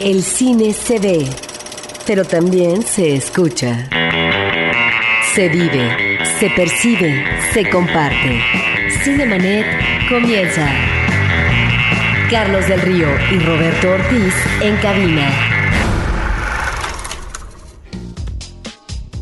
[0.00, 1.28] El cine se ve,
[2.06, 3.86] pero también se escucha.
[5.34, 8.40] Se vive, se percibe, se comparte.
[9.04, 9.66] Cinemanet
[10.08, 10.66] comienza.
[12.30, 15.30] Carlos del Río y Roberto Ortiz en cabina.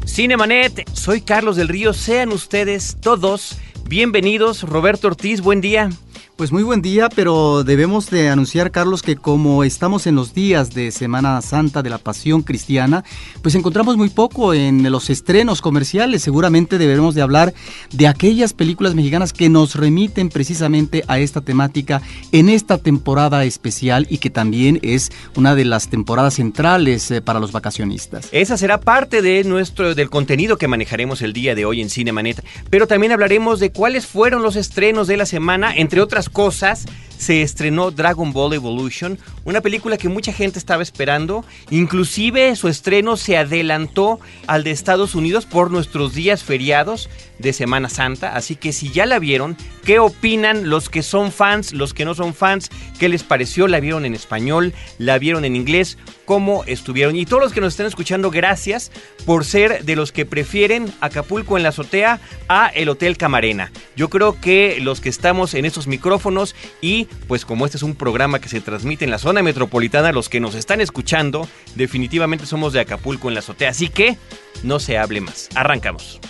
[0.07, 3.59] Cinemanet, soy Carlos del Río, sean ustedes todos
[3.89, 4.63] bienvenidos.
[4.63, 5.91] Roberto Ortiz, buen día.
[6.39, 10.73] Pues muy buen día, pero debemos de anunciar, Carlos, que como estamos en los días
[10.73, 13.03] de Semana Santa de la Pasión Cristiana,
[13.43, 16.23] pues encontramos muy poco en los estrenos comerciales.
[16.23, 17.55] Seguramente debemos de hablar
[17.93, 24.07] de aquellas películas mexicanas que nos remiten precisamente a esta temática en esta temporada especial
[24.09, 28.29] y que también es una de las temporadas centrales eh, para los vacacionistas.
[28.31, 32.45] Esa será parte de nuestro del contenido que manejaremos el día de hoy en Cinemanet,
[32.71, 36.87] pero también hablaremos de cuáles fueron los estrenos de la semana, entre otras cosas,
[37.19, 41.45] se estrenó Dragon Ball Evolution, una película que mucha gente estaba esperando.
[41.69, 47.89] Inclusive su estreno se adelantó al de Estados Unidos por nuestros días feriados de Semana
[47.89, 48.35] Santa.
[48.35, 52.15] Así que si ya la vieron, ¿qué opinan los que son fans, los que no
[52.15, 52.71] son fans?
[52.99, 53.69] ¿Qué les pareció?
[53.69, 54.73] ¿La vieron en español?
[54.99, 55.99] ¿La vieron en inglés?
[56.25, 57.17] ¿Cómo estuvieron?
[57.17, 58.93] Y todos los que nos estén escuchando, gracias
[59.27, 63.73] por ser de los que prefieren Acapulco en la azotea a el Hotel Camarena.
[63.97, 67.95] Yo creo que los que estamos en estos micrófonos y pues como este es un
[67.95, 72.73] programa que se transmite en la zona metropolitana, los que nos están escuchando definitivamente somos
[72.73, 73.71] de Acapulco en la azotea.
[73.71, 74.17] Así que
[74.63, 75.49] no se hable más.
[75.55, 76.21] Arrancamos.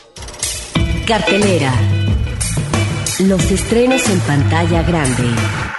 [1.07, 1.73] Cartelera.
[3.21, 5.78] Los estrenos en pantalla grande.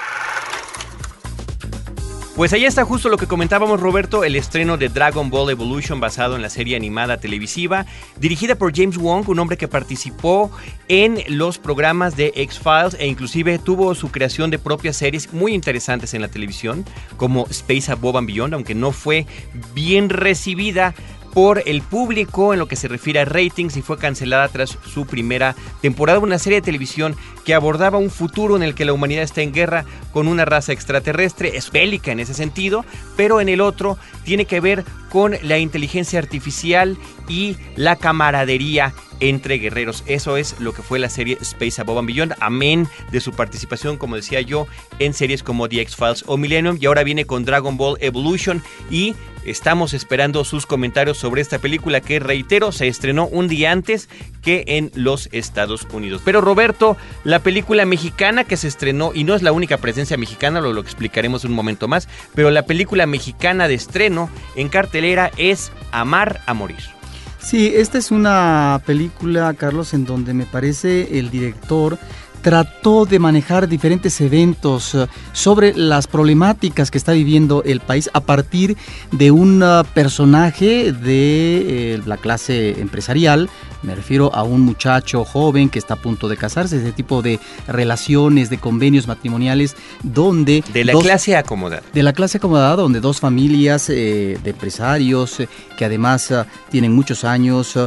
[2.40, 6.38] Pues ahí está justo lo que comentábamos Roberto, el estreno de Dragon Ball Evolution basado
[6.38, 7.86] en la serie animada televisiva,
[8.18, 10.50] dirigida por James Wong, un hombre que participó
[10.88, 16.14] en los programas de X-Files e inclusive tuvo su creación de propias series muy interesantes
[16.14, 16.86] en la televisión,
[17.18, 19.26] como Space Above and Beyond, aunque no fue
[19.74, 20.96] bien recibida
[21.34, 25.06] por el público en lo que se refiere a ratings y fue cancelada tras su
[25.06, 26.20] primera temporada.
[26.20, 27.16] Una serie de televisión
[27.46, 30.74] que abordaba un futuro en el que la humanidad está en guerra con una raza
[30.74, 35.58] extraterrestre, es bélica en ese sentido, pero en el otro tiene que ver con la
[35.58, 40.04] inteligencia artificial y la camaradería entre guerreros.
[40.08, 42.36] Eso es lo que fue la serie Space Above and Beyond.
[42.40, 44.68] Amén de su participación, como decía yo,
[45.00, 46.78] en series como The X-Files o Millennium.
[46.80, 48.64] Y ahora viene con Dragon Ball Evolution.
[48.90, 49.16] Y
[49.50, 54.10] estamos esperando sus comentarios sobre esta película que, reitero, se estrenó un día antes
[54.42, 56.22] que en los Estados Unidos.
[56.24, 60.62] Pero Roberto, la película mexicana que se estrenó, y no es la única presencia mexicana,
[60.62, 65.72] lo, lo explicaremos un momento más, pero la película mexicana de estreno en cartelera es
[65.92, 67.00] Amar a Morir.
[67.40, 71.98] Sí, esta es una película, Carlos, en donde me parece el director
[72.42, 78.22] trató de manejar diferentes eventos eh, sobre las problemáticas que está viviendo el país a
[78.22, 78.78] partir
[79.12, 83.50] de un eh, personaje de eh, la clase empresarial.
[83.82, 87.40] Me refiero a un muchacho joven que está a punto de casarse, ese tipo de
[87.68, 90.64] relaciones, de convenios matrimoniales, donde...
[90.74, 91.84] De la clase acomodada.
[91.94, 95.38] De la clase acomodada, donde dos familias de empresarios
[95.78, 96.34] que además
[96.70, 97.78] tienen muchos años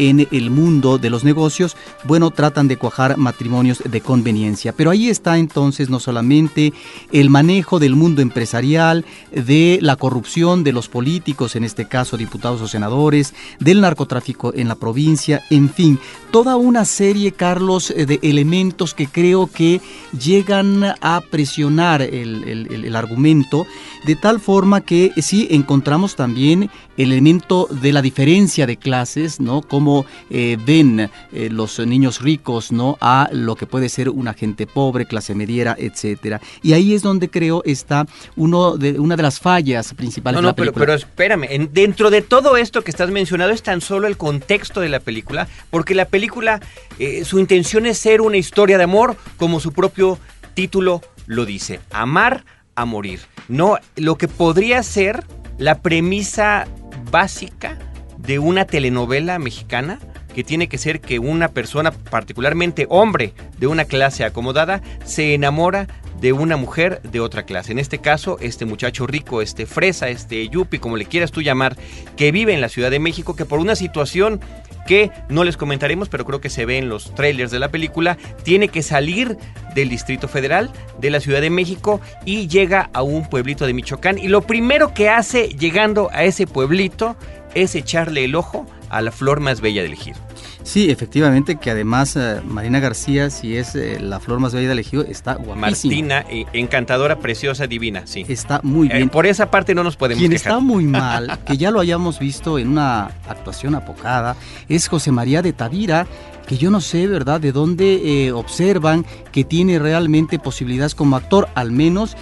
[0.00, 4.72] en el mundo de los negocios, bueno, tratan de cuajar matrimonios de conveniencia.
[4.72, 6.72] Pero ahí está entonces no solamente
[7.12, 12.62] el manejo del mundo empresarial, de la corrupción de los políticos, en este caso diputados
[12.62, 15.98] o senadores, del narcotráfico en la provincia, en fin,
[16.30, 19.82] toda una serie, Carlos, de elementos que creo que
[20.18, 23.66] llegan a presionar el, argumento
[24.04, 26.70] de tal forma que sí encontramos también
[27.02, 29.62] el elemento de la diferencia de clases, ¿no?
[29.62, 32.98] Cómo eh, ven eh, los niños ricos, ¿no?
[33.00, 36.42] A lo que puede ser una gente pobre, clase mediera, etcétera.
[36.62, 38.06] Y ahí es donde creo está
[38.36, 40.86] uno de, una de las fallas principales no, de la pero, película.
[40.86, 44.90] pero espérame, dentro de todo esto que estás mencionando es tan solo el contexto de
[44.90, 46.60] la película, porque la película,
[46.98, 50.18] eh, su intención es ser una historia de amor, como su propio
[50.52, 52.44] título lo dice, amar
[52.74, 53.20] a morir.
[53.48, 55.24] No, lo que podría ser
[55.60, 56.66] la premisa
[57.12, 57.78] básica
[58.16, 60.00] de una telenovela mexicana
[60.34, 65.86] que tiene que ser que una persona, particularmente hombre de una clase acomodada, se enamora
[66.18, 67.72] de una mujer de otra clase.
[67.72, 71.76] En este caso, este muchacho rico, este fresa, este yupi, como le quieras tú llamar,
[72.16, 74.40] que vive en la Ciudad de México, que por una situación
[74.86, 78.16] que no les comentaremos, pero creo que se ve en los trailers de la película,
[78.42, 79.36] tiene que salir
[79.74, 84.18] del Distrito Federal, de la Ciudad de México, y llega a un pueblito de Michoacán.
[84.18, 87.16] Y lo primero que hace llegando a ese pueblito
[87.54, 90.18] es echarle el ojo a la flor más bella del giro.
[90.62, 94.80] Sí, efectivamente, que además eh, Marina García, si es eh, la flor más bella de
[94.80, 95.60] Ejido, está guapísima.
[95.60, 98.24] Martina, eh, encantadora, preciosa, divina, sí.
[98.28, 99.08] Está muy bien.
[99.08, 100.52] por esa parte no nos podemos Quien quejar.
[100.52, 104.36] está muy mal, que ya lo hayamos visto en una actuación apocada,
[104.68, 106.06] es José María de Tavira,
[106.46, 111.70] que yo no sé, ¿verdad?, de dónde observan que tiene realmente posibilidades como actor, al
[111.70, 112.16] menos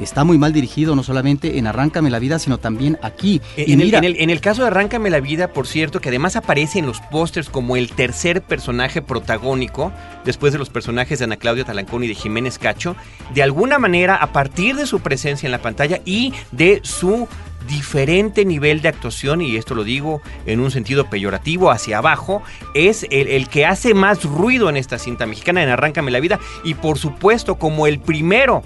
[0.00, 3.40] está muy mal dirigido, no solamente en Arráncame la vida, sino también aquí.
[3.56, 6.36] En, el, en, el, en, el, caso de Arráncame la vida, por cierto, que además
[6.36, 9.92] aparece en los pósters como el tercer personaje protagónico,
[10.24, 12.96] después de los personajes de Ana Claudia Talancón y de Jiménez Cacho,
[13.34, 17.28] de alguna manera, a partir de su presencia en la pantalla y de su
[17.68, 22.42] diferente nivel de actuación, y esto lo digo en un sentido peyorativo hacia abajo,
[22.74, 26.40] es el, el, que hace más ruido en esta cinta mexicana, en Arráncame la vida,
[26.64, 28.62] y por supuesto como el primero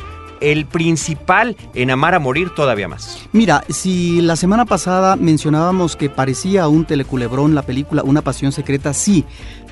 [0.52, 3.26] el principal en Amar a Morir todavía más.
[3.32, 8.94] Mira, si la semana pasada mencionábamos que parecía un teleculebrón la película Una Pasión Secreta,
[8.94, 9.24] sí,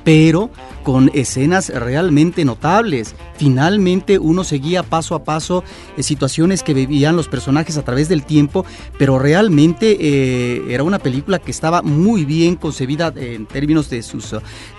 [0.03, 0.49] pero
[0.85, 3.15] con escenas realmente notables.
[3.37, 5.63] Finalmente uno seguía paso a paso
[5.97, 8.65] eh, situaciones que vivían los personajes a través del tiempo,
[8.99, 14.35] pero realmente eh, era una película que estaba muy bien concebida en términos de sus,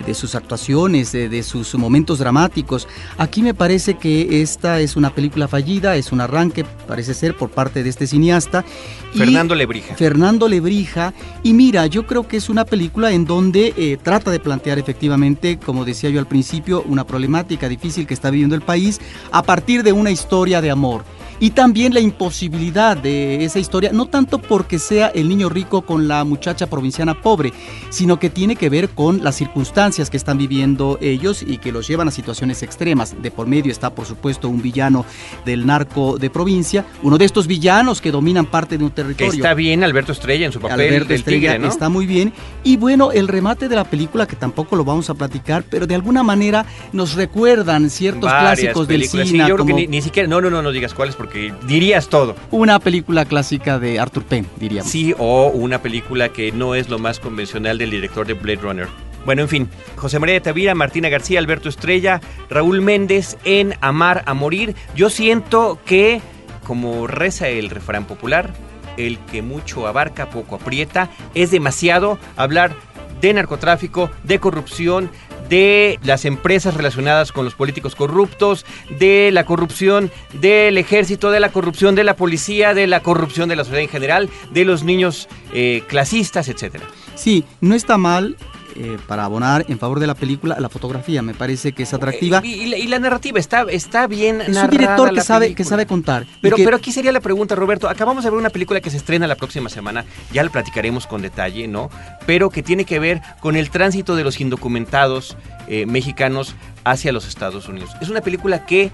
[0.06, 2.86] de sus actuaciones, de, de sus momentos dramáticos.
[3.18, 7.50] Aquí me parece que esta es una película fallida, es un arranque, parece ser, por
[7.50, 8.64] parte de este cineasta.
[9.12, 9.96] Fernando Lebrija.
[9.96, 11.12] Fernando Lebrija.
[11.42, 15.58] Y mira, yo creo que es una película en donde eh, trata de plantear efectivamente
[15.58, 19.00] como decía yo al principio, una problemática difícil que está viviendo el país
[19.32, 21.04] a partir de una historia de amor
[21.40, 26.08] y también la imposibilidad de esa historia, no tanto porque sea el niño rico con
[26.08, 27.52] la muchacha provinciana pobre,
[27.90, 31.86] sino que tiene que ver con las circunstancias que están viviendo ellos y que los
[31.86, 33.14] llevan a situaciones extremas.
[33.20, 35.04] De por medio está, por supuesto, un villano
[35.44, 39.30] del narco de provincia, uno de estos villanos que dominan parte de un territorio.
[39.30, 41.68] Que está bien Alberto Estrella en su papel Alberto del Estrella tigre, ¿no?
[41.68, 42.32] está muy bien.
[42.64, 45.94] Y bueno, el remate de la película, que tampoco lo vamos a platicar, pero de
[45.94, 49.12] alguna manera nos recuerdan ciertos Varias clásicos películas.
[49.12, 49.44] del cine.
[49.44, 51.25] Sí, yo creo como que ni, ni siquiera, no, no, no, no digas cuáles porque
[51.66, 52.36] dirías todo.
[52.50, 54.90] Una película clásica de Arthur Penn, diríamos.
[54.90, 58.88] Sí, o una película que no es lo más convencional del director de Blade Runner.
[59.24, 64.22] Bueno, en fin, José María de Tavira, Martina García, Alberto Estrella, Raúl Méndez en Amar
[64.26, 64.76] a Morir.
[64.94, 66.20] Yo siento que,
[66.64, 68.54] como reza el refrán popular,
[68.96, 72.74] el que mucho abarca, poco aprieta, es demasiado hablar
[73.20, 75.10] de narcotráfico, de corrupción,
[75.48, 78.64] de las empresas relacionadas con los políticos corruptos,
[78.98, 83.56] de la corrupción del ejército, de la corrupción de la policía, de la corrupción de
[83.56, 86.84] la sociedad en general, de los niños eh, clasistas, etcétera.
[87.14, 88.36] Sí, no está mal
[88.78, 91.22] eh, para abonar en favor de la película la fotografía.
[91.22, 92.40] Me parece que es atractiva.
[92.44, 95.56] y, y, la, y la, narrativa está está bien es un director que sabe película.
[95.56, 96.64] que sabe contar pero que...
[96.64, 97.88] pero aquí sería la pregunta Roberto.
[97.88, 100.04] Acabamos de ver una película que se estrena la próxima semana.
[100.32, 101.90] Ya la platicaremos con detalle no
[102.26, 105.36] pero que tiene que ver con el tránsito de los indocumentados
[105.68, 107.90] eh, mexicanos hacia los Estados Unidos.
[108.00, 108.84] Es una película que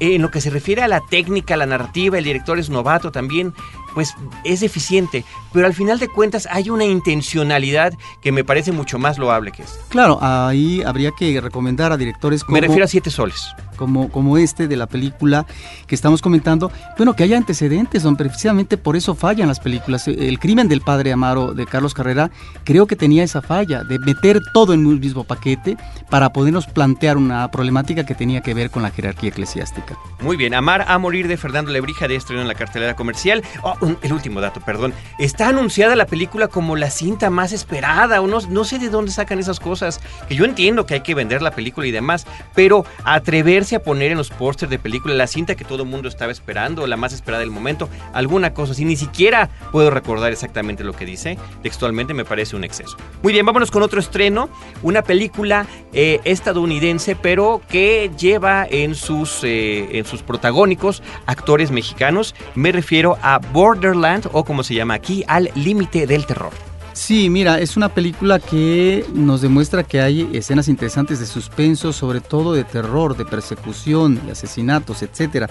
[0.00, 3.12] eh, en lo que se refiere a la técnica, la narrativa, el director es novato
[3.12, 3.52] también,
[3.94, 4.14] pues
[4.44, 9.18] es eficiente, pero al final de cuentas hay una intencionalidad que me parece mucho más
[9.18, 9.78] loable que esta.
[9.88, 12.54] Claro, ahí habría que recomendar a directores como...
[12.54, 13.54] Me refiero a Siete Soles.
[13.76, 15.46] Como, como este de la película
[15.86, 20.06] que estamos comentando, bueno, que haya antecedentes, don, precisamente por eso fallan las películas.
[20.06, 22.30] El crimen del padre Amaro de Carlos Carrera
[22.64, 25.78] creo que tenía esa falla, de meter todo en un mismo paquete
[26.10, 29.96] para podernos plantear una problemática que tenía que ver con la jerarquía eclesiástica.
[30.20, 33.42] Muy bien, Amar a morir de Fernando Lebrija de estreno en la cartelera comercial.
[33.62, 34.92] Oh, el último dato, perdón.
[35.18, 39.38] Está anunciada la película como la cinta más esperada, o no, sé de dónde sacan
[39.38, 43.76] esas cosas, que yo entiendo que hay que vender la película y demás, pero atreverse
[43.76, 46.86] a poner en los pósters de película la cinta que todo el mundo estaba esperando,
[46.86, 51.04] la más esperada del momento, alguna cosa así, ni siquiera puedo recordar exactamente lo que
[51.04, 52.96] dice, textualmente me parece un exceso.
[53.22, 54.48] Muy bien, vámonos con otro estreno,
[54.82, 62.34] una película eh, estadounidense, pero que lleva en sus, eh, en sus protagónicos actores mexicanos,
[62.54, 63.38] me refiero a
[63.70, 66.69] Borderland, o como se llama aquí, al límite del terror.
[66.92, 72.20] Sí, mira, es una película que nos demuestra que hay escenas interesantes de suspenso, sobre
[72.20, 75.48] todo de terror, de persecución, de asesinatos, etcétera,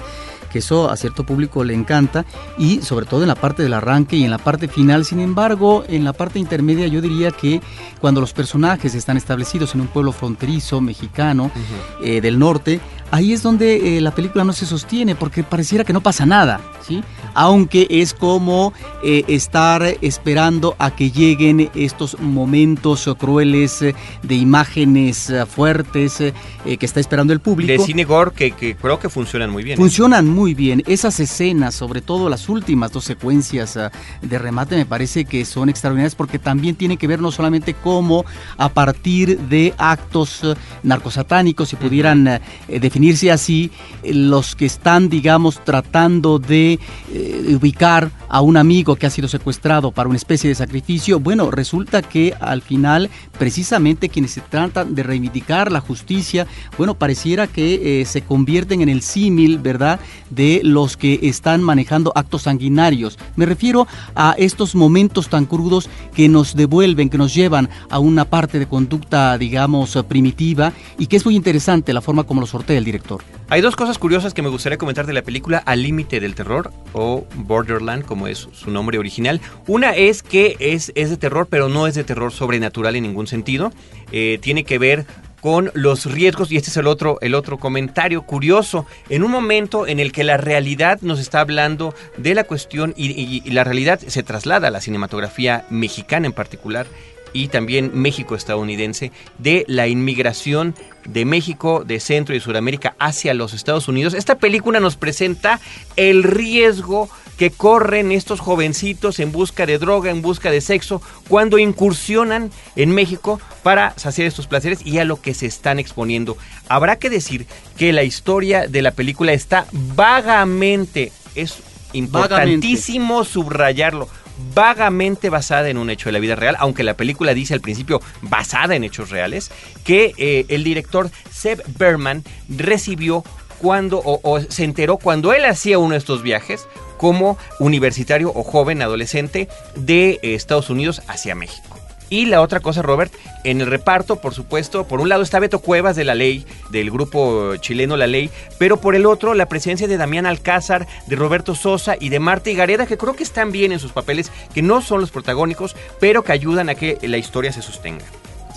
[0.51, 2.25] que eso a cierto público le encanta
[2.58, 5.05] y sobre todo en la parte del arranque y en la parte final.
[5.05, 7.62] Sin embargo, en la parte intermedia yo diría que
[8.01, 12.05] cuando los personajes están establecidos en un pueblo fronterizo mexicano uh -huh.
[12.05, 12.81] eh, del norte,
[13.12, 16.60] ahí es donde eh, la película no se sostiene porque pareciera que no pasa nada,
[16.86, 17.03] ¿sí?
[17.34, 25.31] Aunque es como eh, estar esperando a que llegue lleguen estos momentos crueles de imágenes
[25.48, 27.71] fuertes que está esperando el público.
[27.71, 29.77] De cine gore que, creo que funcionan muy bien.
[29.77, 30.83] Funcionan muy bien.
[30.88, 33.77] Esas escenas, sobre todo las últimas dos secuencias
[34.21, 38.25] de remate, me parece que son extraordinarias porque también tiene que ver no solamente cómo
[38.57, 40.41] a partir de actos
[40.83, 43.71] narcosatánicos, si pudieran definirse así,
[44.03, 46.79] los que están, digamos, tratando de
[47.13, 51.51] eh, ubicar a un amigo que ha sido secuestrado para una especie de sacrificio, bueno,
[51.51, 58.01] resulta que al final precisamente quienes se tratan de reivindicar la justicia, bueno, pareciera que
[58.01, 63.17] eh, se convierten en el símil, ¿verdad?, de los que están manejando actos sanguinarios.
[63.36, 68.25] Me refiero a estos momentos tan crudos que nos devuelven, que nos llevan a una
[68.25, 72.77] parte de conducta, digamos, primitiva y que es muy interesante la forma como lo sortea
[72.77, 73.21] el director.
[73.51, 76.72] Hay dos cosas curiosas que me gustaría comentar de la película Al límite del terror
[76.94, 79.41] o Borderland, como es su nombre original.
[79.65, 83.25] Una es que es, es de terror, pero no es de terror sobrenatural en ningún
[83.25, 83.74] sentido.
[84.12, 85.08] Eh, tiene que ver
[85.41, 89.88] con los riesgos y este es el otro el otro comentario curioso en un momento
[89.88, 94.22] en el que la realidad nos está hablando de la cuestión y la realidad se
[94.22, 96.88] traslada a la cinematografía mexicana en particular
[97.33, 103.53] y también México estadounidense de la inmigración de México, de Centro y Sudamérica hacia los
[103.53, 104.13] Estados Unidos.
[104.13, 105.59] Esta película nos presenta
[105.95, 107.09] el riesgo
[107.39, 112.91] que corren estos jovencitos en busca de droga, en busca de sexo, cuando incursionan en
[112.91, 116.36] México para saciar estos placeres y a lo que se están exponiendo.
[116.67, 121.59] Habrá que decir que la historia de la película está vagamente, es
[121.93, 124.09] importantísimo subrayarlo,
[124.53, 128.01] vagamente basada en un hecho de la vida real, aunque la película dice al principio
[128.22, 129.51] basada en hechos reales,
[129.84, 133.24] que eh, el director Seb Berman recibió
[133.60, 136.67] cuando o, se enteró cuando él hacía uno de estos viajes
[136.98, 141.69] como universitario o joven adolescente de Estados Unidos hacia México.
[142.10, 143.13] Y la otra cosa, Robert,
[143.44, 146.89] en el reparto, por supuesto, por un lado está Beto Cuevas de La Ley, del
[146.89, 151.56] grupo chileno La Ley, pero por el otro la presencia de Damián Alcázar, de Roberto
[151.56, 154.82] Sosa y de Marta Gareda, que creo que están bien en sus papeles, que no
[154.82, 158.06] son los protagónicos, pero que ayudan a que la historia se sostenga.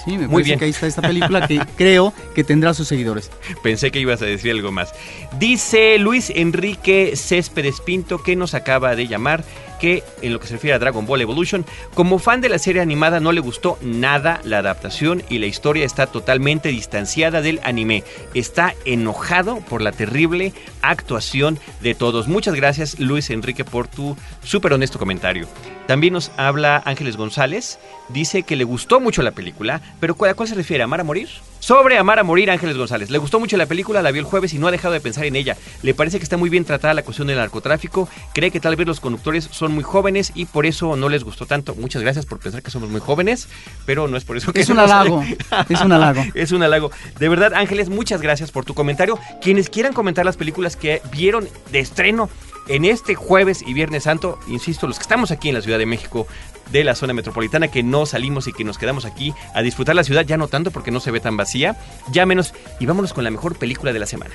[0.04, 0.59] Sí, me Muy bien.
[0.59, 3.30] que ahí está esta película que creo que tendrá sus seguidores.
[3.62, 4.92] Pensé que ibas a decir algo más.
[5.38, 9.44] Dice Luis Enrique Céspedes Pinto que nos acaba de llamar
[9.82, 12.80] que en lo que se refiere a Dragon Ball Evolution, como fan de la serie
[12.80, 18.04] animada no le gustó nada la adaptación y la historia está totalmente distanciada del anime.
[18.32, 22.28] Está enojado por la terrible actuación de todos.
[22.28, 25.48] Muchas gracias Luis Enrique por tu súper honesto comentario.
[25.88, 30.48] También nos habla Ángeles González, dice que le gustó mucho la película, pero ¿a cuál
[30.48, 30.84] se refiere?
[30.84, 31.28] ¿Amar a morir?
[31.62, 33.09] Sobre Amar a Morir, Ángeles González.
[33.09, 35.26] Le gustó mucho la película, la vio el jueves y no ha dejado de pensar
[35.26, 35.57] en ella.
[35.83, 38.09] Le parece que está muy bien tratada la cuestión del narcotráfico.
[38.35, 41.47] Cree que tal vez los conductores son muy jóvenes y por eso no les gustó
[41.47, 41.76] tanto.
[41.76, 43.49] Muchas gracias por pensar que somos muy jóvenes,
[43.87, 44.61] pero no es por eso que...
[44.61, 45.23] Es un halago,
[45.69, 46.25] es un halago.
[46.35, 46.90] es un halago.
[47.21, 49.16] De verdad, Ángeles, muchas gracias por tu comentario.
[49.40, 52.28] Quienes quieran comentar las películas que vieron de estreno
[52.69, 55.87] en este jueves y viernes santo, insisto, los que estamos aquí en la Ciudad de
[55.87, 56.26] México,
[56.71, 60.04] de la zona metropolitana, que no salimos y que nos quedamos aquí a disfrutar la
[60.04, 61.76] ciudad, ya no tanto porque no se ve tan vacía,
[62.11, 64.35] ya menos, y vámonos con la mejor película de la semana.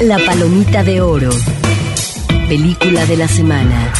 [0.00, 1.30] La Palomita de Oro,
[2.48, 3.92] película de la semana.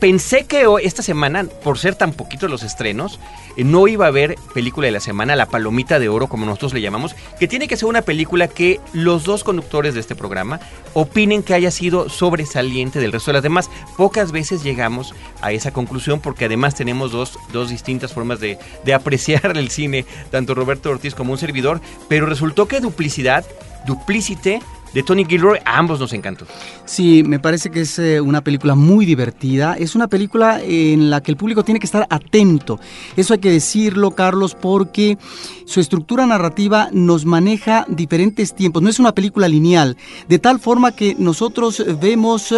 [0.00, 3.18] Pensé que esta semana, por ser tan poquitos los estrenos,
[3.56, 6.72] eh, no iba a haber película de la semana, la palomita de oro, como nosotros
[6.72, 10.60] le llamamos, que tiene que ser una película que los dos conductores de este programa
[10.94, 13.70] opinen que haya sido sobresaliente del resto de las demás.
[13.96, 18.94] Pocas veces llegamos a esa conclusión porque además tenemos dos, dos distintas formas de, de
[18.94, 23.44] apreciar el cine, tanto Roberto Ortiz como un servidor, pero resultó que duplicidad,
[23.84, 24.60] duplicite,
[24.94, 26.46] de Tony Gilroy, a ambos nos encantó.
[26.84, 29.74] Sí, me parece que es eh, una película muy divertida.
[29.74, 32.80] Es una película en la que el público tiene que estar atento.
[33.16, 35.18] Eso hay que decirlo, Carlos, porque
[35.66, 38.82] su estructura narrativa nos maneja diferentes tiempos.
[38.82, 39.96] No es una película lineal,
[40.28, 42.54] de tal forma que nosotros vemos,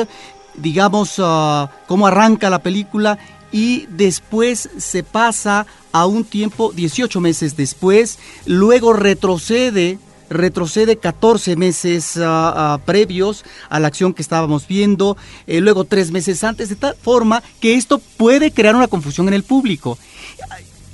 [0.55, 3.19] digamos, ah, cómo arranca la película
[3.53, 9.99] y después se pasa a un tiempo 18 meses después, luego retrocede
[10.31, 16.11] retrocede 14 meses ah, ah, previos a la acción que estábamos viendo, eh, luego tres
[16.11, 19.99] meses antes, de tal forma que esto puede crear una confusión en el público.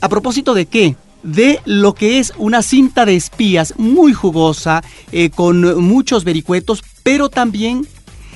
[0.00, 0.97] ¿A propósito de qué?
[1.23, 7.31] de lo que es una cinta de espías muy jugosa, eh, con muchos vericuetos, pero
[7.31, 7.85] también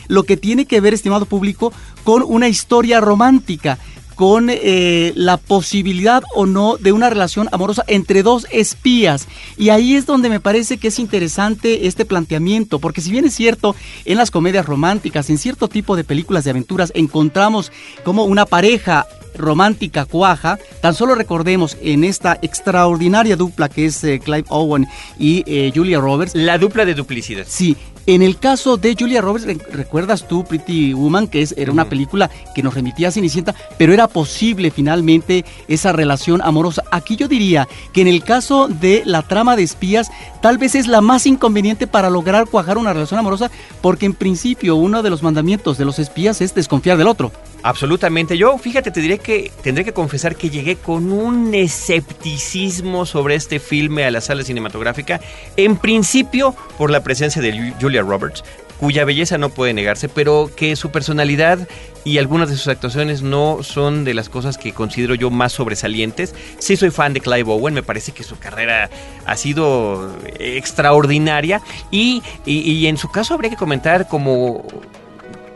[0.09, 3.79] lo que tiene que ver, estimado público, con una historia romántica
[4.21, 9.27] con eh, la posibilidad o no de una relación amorosa entre dos espías.
[9.57, 13.33] Y ahí es donde me parece que es interesante este planteamiento, porque si bien es
[13.33, 13.75] cierto,
[14.05, 17.73] en las comedias románticas, en cierto tipo de películas de aventuras, encontramos
[18.05, 20.59] como una pareja romántica cuaja.
[20.81, 24.87] Tan solo recordemos en esta extraordinaria dupla que es eh, Clive Owen
[25.19, 26.35] y eh, Julia Roberts.
[26.35, 27.45] La dupla de duplicidad.
[27.49, 31.89] Sí, en el caso de Julia Roberts, recuerdas tú Pretty Woman, que es, era una
[31.89, 36.83] película que nos remitía a Cenicienta, pero era posible finalmente esa relación amorosa.
[36.91, 40.11] Aquí yo diría que en el caso de la trama de espías,
[40.41, 44.77] tal vez es la más inconveniente para lograr cuajar una relación amorosa, porque en principio
[44.77, 47.33] uno de los mandamientos de los espías es desconfiar del otro.
[47.63, 48.39] Absolutamente.
[48.39, 53.59] Yo, fíjate, te diré que tendré que confesar que llegué con un escepticismo sobre este
[53.59, 55.21] filme a la sala cinematográfica.
[55.57, 58.43] En principio, por la presencia de Julia Roberts,
[58.81, 61.69] cuya belleza no puede negarse, pero que su personalidad
[62.03, 66.35] y algunas de sus actuaciones no son de las cosas que considero yo más sobresalientes.
[66.59, 68.89] Sí soy fan de Clive Owen, me parece que su carrera
[69.27, 71.61] ha sido extraordinaria
[71.91, 74.65] y, y en su caso habría que comentar como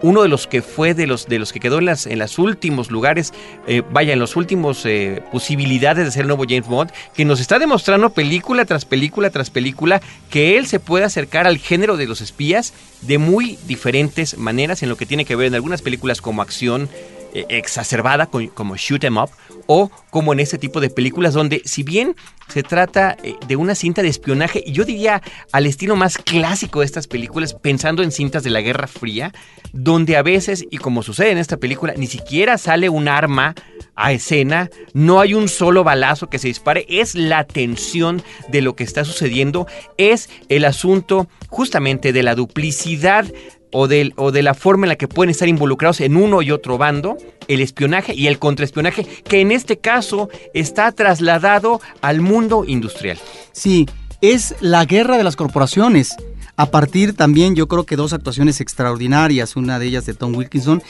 [0.05, 2.39] uno de los que fue de los de los que quedó en las en los
[2.39, 3.33] últimos lugares,
[3.67, 7.41] eh, vaya, en los últimos eh, posibilidades de ser el nuevo James Bond, que nos
[7.41, 12.07] está demostrando película tras película tras película que él se puede acercar al género de
[12.07, 16.21] los espías de muy diferentes maneras en lo que tiene que ver en algunas películas
[16.21, 16.91] como acción
[17.33, 19.31] eh, exacerbada como Shoot 'em Up
[19.67, 22.15] o como en ese tipo de películas donde si bien
[22.49, 26.87] se trata eh, de una cinta de espionaje, yo diría al estilo más clásico de
[26.87, 29.33] estas películas, pensando en cintas de la Guerra Fría,
[29.73, 33.55] donde a veces, y como sucede en esta película, ni siquiera sale un arma
[33.97, 38.77] a escena, no hay un solo balazo que se dispare, es la tensión de lo
[38.77, 39.67] que está sucediendo,
[39.97, 43.27] es el asunto justamente de la duplicidad
[43.75, 46.53] o de, o de la forma en la que pueden estar involucrados en uno y
[46.53, 52.65] otro bando, el espionaje y el contraespionaje, que en este caso está trasladado al mundo
[52.65, 53.19] industrial.
[53.51, 53.87] Sí,
[54.21, 56.15] es la guerra de las corporaciones.
[56.57, 60.81] A partir también, yo creo que dos actuaciones extraordinarias, una de ellas de Tom Wilkinson,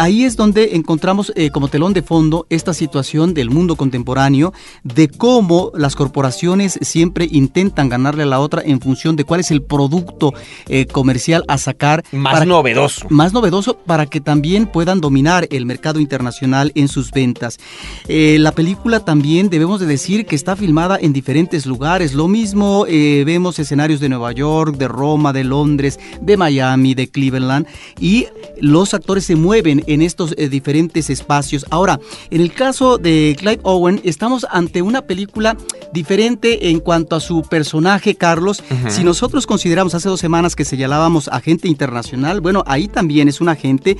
[0.00, 5.08] ahí es donde encontramos eh, como telón de fondo esta situación del mundo contemporáneo, de
[5.08, 9.62] cómo las corporaciones siempre intentan ganarle a la otra en función de cuál es el
[9.62, 10.32] producto
[10.68, 12.02] eh, comercial a sacar.
[12.12, 13.06] Más novedoso.
[13.10, 17.58] Más novedoso para que también puedan dominar el mercado internacional en sus ventas.
[18.08, 22.14] Eh, la película también debemos de decir que está filmada en diferentes lugares.
[22.14, 27.66] Lo mismo vemos escenarios de Nueva York, de Roma, de Londres, de Miami, de Cleveland,
[28.00, 28.26] y
[28.60, 31.66] los actores se mueven en estos eh, diferentes espacios.
[31.70, 35.56] Ahora, en el caso de Clive Owen, estamos ante una película
[35.92, 38.62] diferente en cuanto a su personaje, Carlos.
[38.88, 43.48] Si nosotros consideramos hace dos semanas que señalábamos agente internacional, bueno, ahí también es un
[43.48, 43.96] agente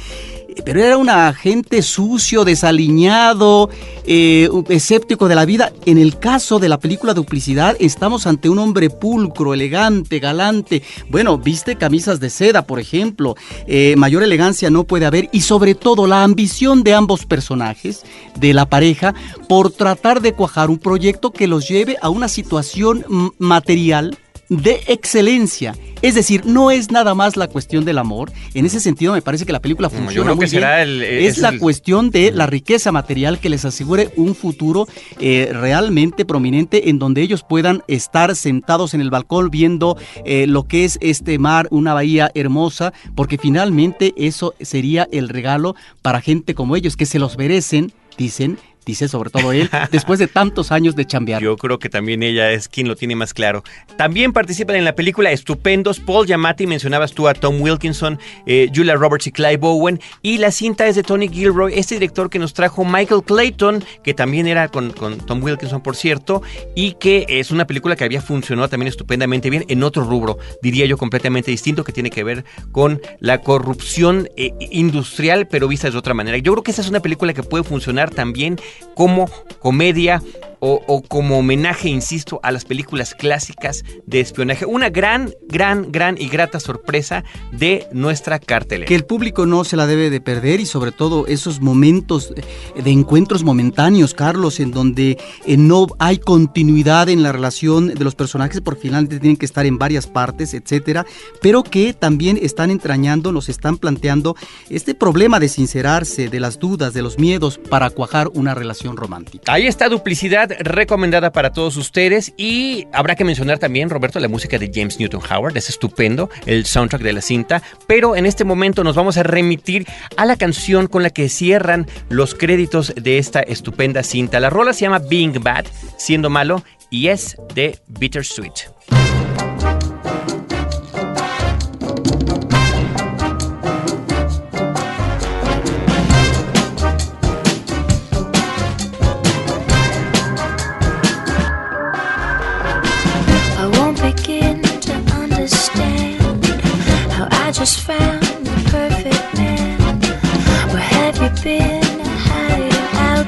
[0.64, 3.70] pero era un agente sucio, desaliñado,
[4.04, 5.72] eh, escéptico de la vida.
[5.86, 10.82] En el caso de la película Duplicidad, estamos ante un hombre pulcro, elegante, galante.
[11.08, 13.36] Bueno, viste camisas de seda, por ejemplo.
[13.66, 15.28] Eh, mayor elegancia no puede haber.
[15.32, 18.04] Y sobre todo la ambición de ambos personajes,
[18.36, 19.14] de la pareja,
[19.48, 23.04] por tratar de cuajar un proyecto que los lleve a una situación
[23.38, 24.16] material
[24.50, 25.74] de excelencia.
[26.02, 28.32] Es decir, no es nada más la cuestión del amor.
[28.54, 30.64] En ese sentido, me parece que la película funciona muy bien.
[31.02, 34.88] es, la cuestión de la riqueza material que les asegure un futuro
[35.20, 40.64] eh, realmente prominente en donde ellos puedan estar sentados en el balcón viendo eh, lo
[40.64, 46.54] que es este mar, una bahía hermosa, porque finalmente eso sería el regalo para gente
[46.54, 48.58] como ellos que se los merecen, dicen,
[48.90, 51.42] dice sobre todo él, después de tantos años de chambear.
[51.42, 53.64] Yo creo que también ella es quien lo tiene más claro.
[53.96, 58.94] También participan en la película estupendos Paul Giamatti, mencionabas tú a Tom Wilkinson, eh, Julia
[58.94, 62.54] Roberts y Clive Bowen, y la cinta es de Tony Gilroy, este director que nos
[62.54, 66.42] trajo Michael Clayton, que también era con, con Tom Wilkinson, por cierto,
[66.74, 70.86] y que es una película que había funcionado también estupendamente bien en otro rubro, diría
[70.86, 75.96] yo completamente distinto, que tiene que ver con la corrupción eh, industrial, pero vista de
[75.96, 76.38] otra manera.
[76.38, 78.58] Yo creo que esa es una película que puede funcionar también
[78.94, 80.22] como comedia
[80.60, 84.66] o, como homenaje, insisto, a las películas clásicas de espionaje.
[84.66, 88.86] Una gran, gran, gran y grata sorpresa de nuestra cartelera.
[88.86, 92.90] Que el público no se la debe de perder y sobre todo esos momentos de
[92.90, 98.60] encuentros momentáneos, Carlos, en donde eh, no hay continuidad en la relación de los personajes,
[98.60, 101.06] porque finalmente tienen que estar en varias partes, etcétera,
[101.40, 104.36] pero que también están entrañando, nos están planteando
[104.68, 109.52] este problema de sincerarse, de las dudas, de los miedos para cuajar una relación romántica.
[109.52, 114.58] Ahí está duplicidad recomendada para todos ustedes y habrá que mencionar también, Roberto, la música
[114.58, 118.84] de James Newton Howard, es estupendo, el soundtrack de la cinta, pero en este momento
[118.84, 119.86] nos vamos a remitir
[120.16, 124.40] a la canción con la que cierran los créditos de esta estupenda cinta.
[124.40, 128.99] La rola se llama Being Bad, siendo malo, y es de Bittersweet.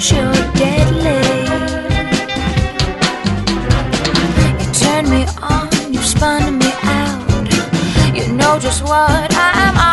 [0.02, 1.20] Hiding out your deadly?
[4.58, 6.00] You turn me on, you
[6.58, 8.16] me out.
[8.16, 9.91] You know just what I'm all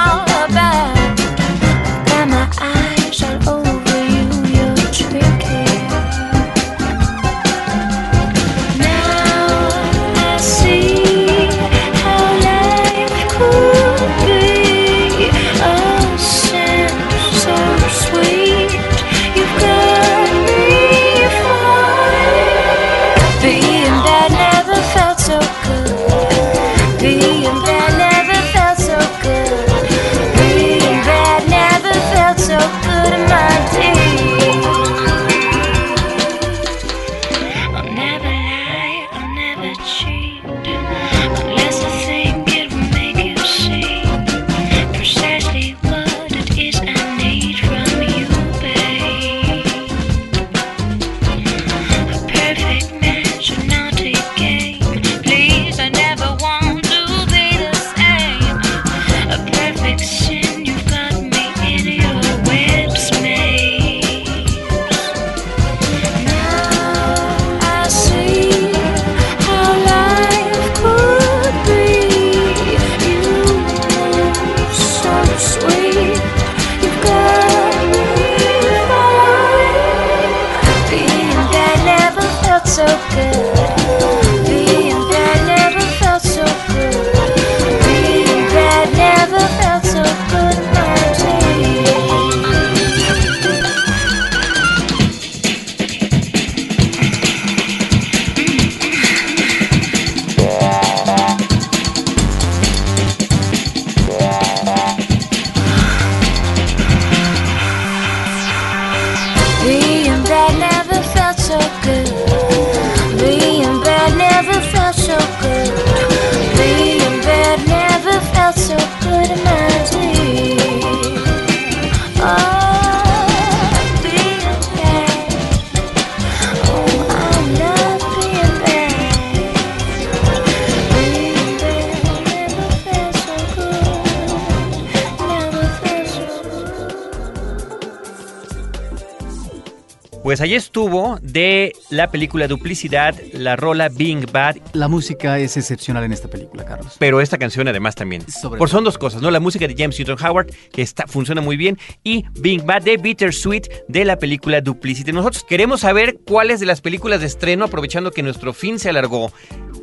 [140.50, 146.12] Allí estuvo de la película Duplicidad, la rola Being Bad, La música es excepcional en
[146.12, 146.96] esta película, Carlos.
[146.98, 148.28] pero esta canción además también.
[148.28, 149.30] Sobre Por son dos cosas, ¿no?
[149.30, 152.98] La música de James Newton Howard, que está, funciona muy bien, y Being Bad de
[152.98, 155.12] Bittersweet de la película Duplicity.
[155.12, 159.32] Nosotros queremos saber cuáles de las películas de estreno, aprovechando que nuestro fin se alargó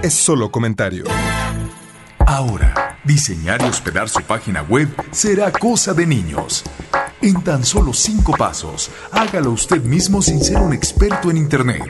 [0.02, 1.04] es solo comentario.
[2.26, 6.62] Ahora, diseñar y hospedar su página web será cosa de niños.
[7.22, 11.84] En tan solo cinco pasos, hágalo usted mismo sin ser un experto en Internet.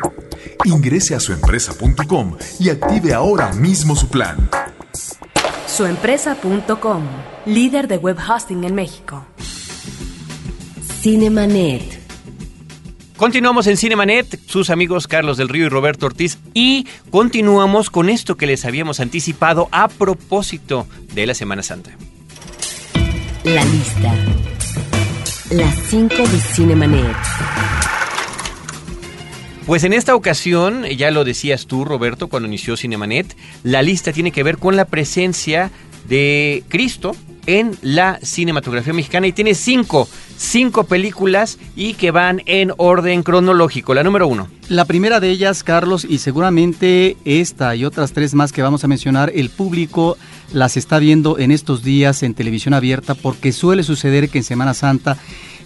[0.65, 4.49] Ingrese a suempresa.com y active ahora mismo su plan.
[5.67, 7.03] Suempresa.com,
[7.45, 9.25] líder de web hosting en México.
[11.01, 12.01] Cinemanet.
[13.17, 18.37] Continuamos en Cinemanet, sus amigos Carlos del Río y Roberto Ortiz, y continuamos con esto
[18.37, 21.97] que les habíamos anticipado a propósito de la Semana Santa.
[23.45, 24.15] La lista.
[25.51, 27.17] Las 5 de Cinemanet.
[29.67, 34.31] Pues en esta ocasión, ya lo decías tú, Roberto, cuando inició Cinemanet, la lista tiene
[34.31, 35.73] que ver con la presencia
[36.09, 42.73] de Cristo en la cinematografía mexicana y tiene cinco, cinco películas y que van en
[42.77, 43.93] orden cronológico.
[43.93, 44.47] La número uno.
[44.69, 48.89] La primera de ellas, Carlos, y seguramente esta y otras tres más que vamos a
[48.89, 50.17] mencionar, el público
[50.53, 54.75] las está viendo en estos días en televisión abierta porque suele suceder que en Semana
[54.75, 55.19] Santa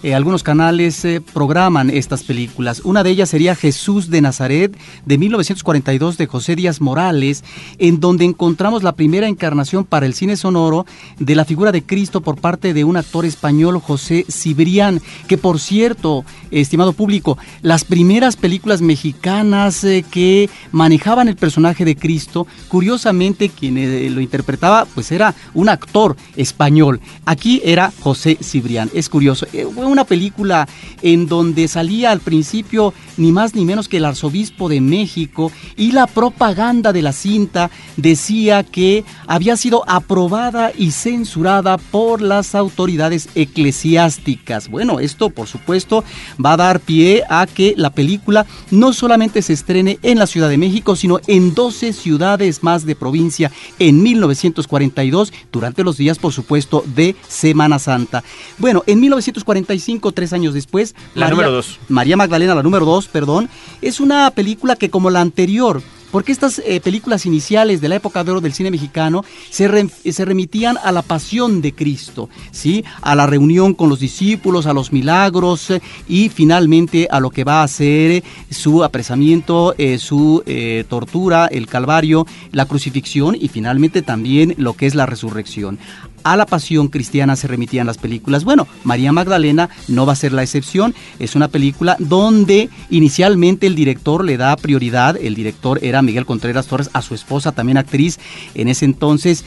[0.03, 2.81] eh, algunos canales eh, programan estas películas.
[2.83, 7.43] Una de ellas sería Jesús de Nazaret de 1942 de José Díaz Morales,
[7.77, 10.87] en donde encontramos la primera encarnación para el cine sonoro
[11.19, 15.59] de la figura de Cristo por parte de un actor español, José Cibrián, que por
[15.59, 23.49] cierto, estimado público, las primeras películas mexicanas eh, que manejaban el personaje de Cristo, curiosamente
[23.49, 27.01] quien lo interpretaba pues era un actor español.
[27.25, 28.89] Aquí era José Cibrián.
[28.93, 29.45] Es curioso.
[29.91, 30.67] Una película
[31.01, 35.91] en donde salía al principio ni más ni menos que el arzobispo de México y
[35.91, 43.29] la propaganda de la cinta decía que había sido aprobada y censurada por las autoridades
[43.35, 44.69] eclesiásticas.
[44.69, 46.03] Bueno, esto por supuesto
[46.43, 50.49] va a dar pie a que la película no solamente se estrene en la Ciudad
[50.49, 56.33] de México, sino en 12 ciudades más de provincia en 1942, durante los días, por
[56.33, 58.23] supuesto, de Semana Santa.
[58.57, 59.80] Bueno, en 1945,
[60.13, 61.79] tres años después, La número dos.
[61.89, 63.49] María Magdalena, la número 2, perdón,
[63.81, 68.23] es una película que como la anterior, porque estas eh, películas iniciales de la época
[68.25, 72.83] de oro del cine mexicano se, re- se remitían a la pasión de Cristo, ¿sí?
[73.01, 77.45] a la reunión con los discípulos, a los milagros eh, y finalmente a lo que
[77.45, 83.47] va a ser eh, su apresamiento, eh, su eh, tortura, el calvario, la crucifixión y
[83.47, 85.79] finalmente también lo que es la resurrección.
[86.23, 88.43] A la pasión cristiana se remitían las películas.
[88.43, 90.93] Bueno, María Magdalena no va a ser la excepción.
[91.19, 95.17] Es una película donde inicialmente el director le da prioridad.
[95.17, 98.19] El director era Miguel Contreras Torres, a su esposa, también actriz
[98.53, 99.45] en ese entonces.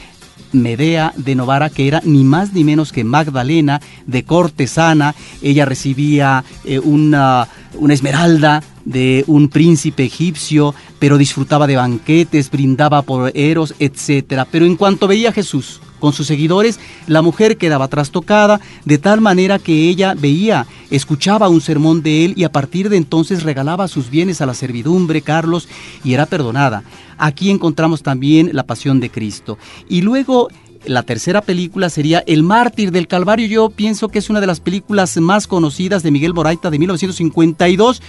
[0.51, 5.15] Medea de Novara, que era ni más ni menos que Magdalena de cortesana.
[5.41, 13.01] Ella recibía eh, una, una esmeralda de un príncipe egipcio, pero disfrutaba de banquetes, brindaba
[13.01, 14.45] por Eros, etcétera.
[14.49, 19.21] Pero en cuanto veía a Jesús con sus seguidores, la mujer quedaba trastocada, de tal
[19.21, 23.87] manera que ella veía, escuchaba un sermón de él y a partir de entonces regalaba
[23.87, 25.67] sus bienes a la servidumbre, Carlos,
[26.03, 26.83] y era perdonada.
[27.17, 29.57] Aquí encontramos también la pasión de Cristo.
[29.89, 30.49] Y luego
[30.85, 33.47] la tercera película sería El mártir del Calvario.
[33.47, 38.03] Yo pienso que es una de las películas más conocidas de Miguel Moraita de 1952.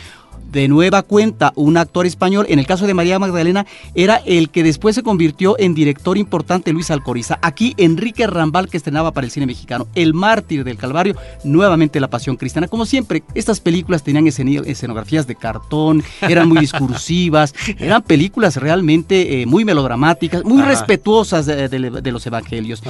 [0.57, 4.63] De nueva cuenta, un actor español, en el caso de María Magdalena, era el que
[4.63, 7.39] después se convirtió en director importante Luis Alcoriza.
[7.43, 9.87] Aquí Enrique Rambal, que estrenaba para el cine mexicano.
[9.95, 11.15] El mártir del Calvario,
[11.45, 12.69] nuevamente la pasión cristiana.
[12.69, 19.45] Como siempre, estas películas tenían escenografías de cartón, eran muy discursivas, eran películas realmente eh,
[19.45, 20.71] muy melodramáticas, muy Ajá.
[20.71, 22.83] respetuosas de, de- de los evangelios.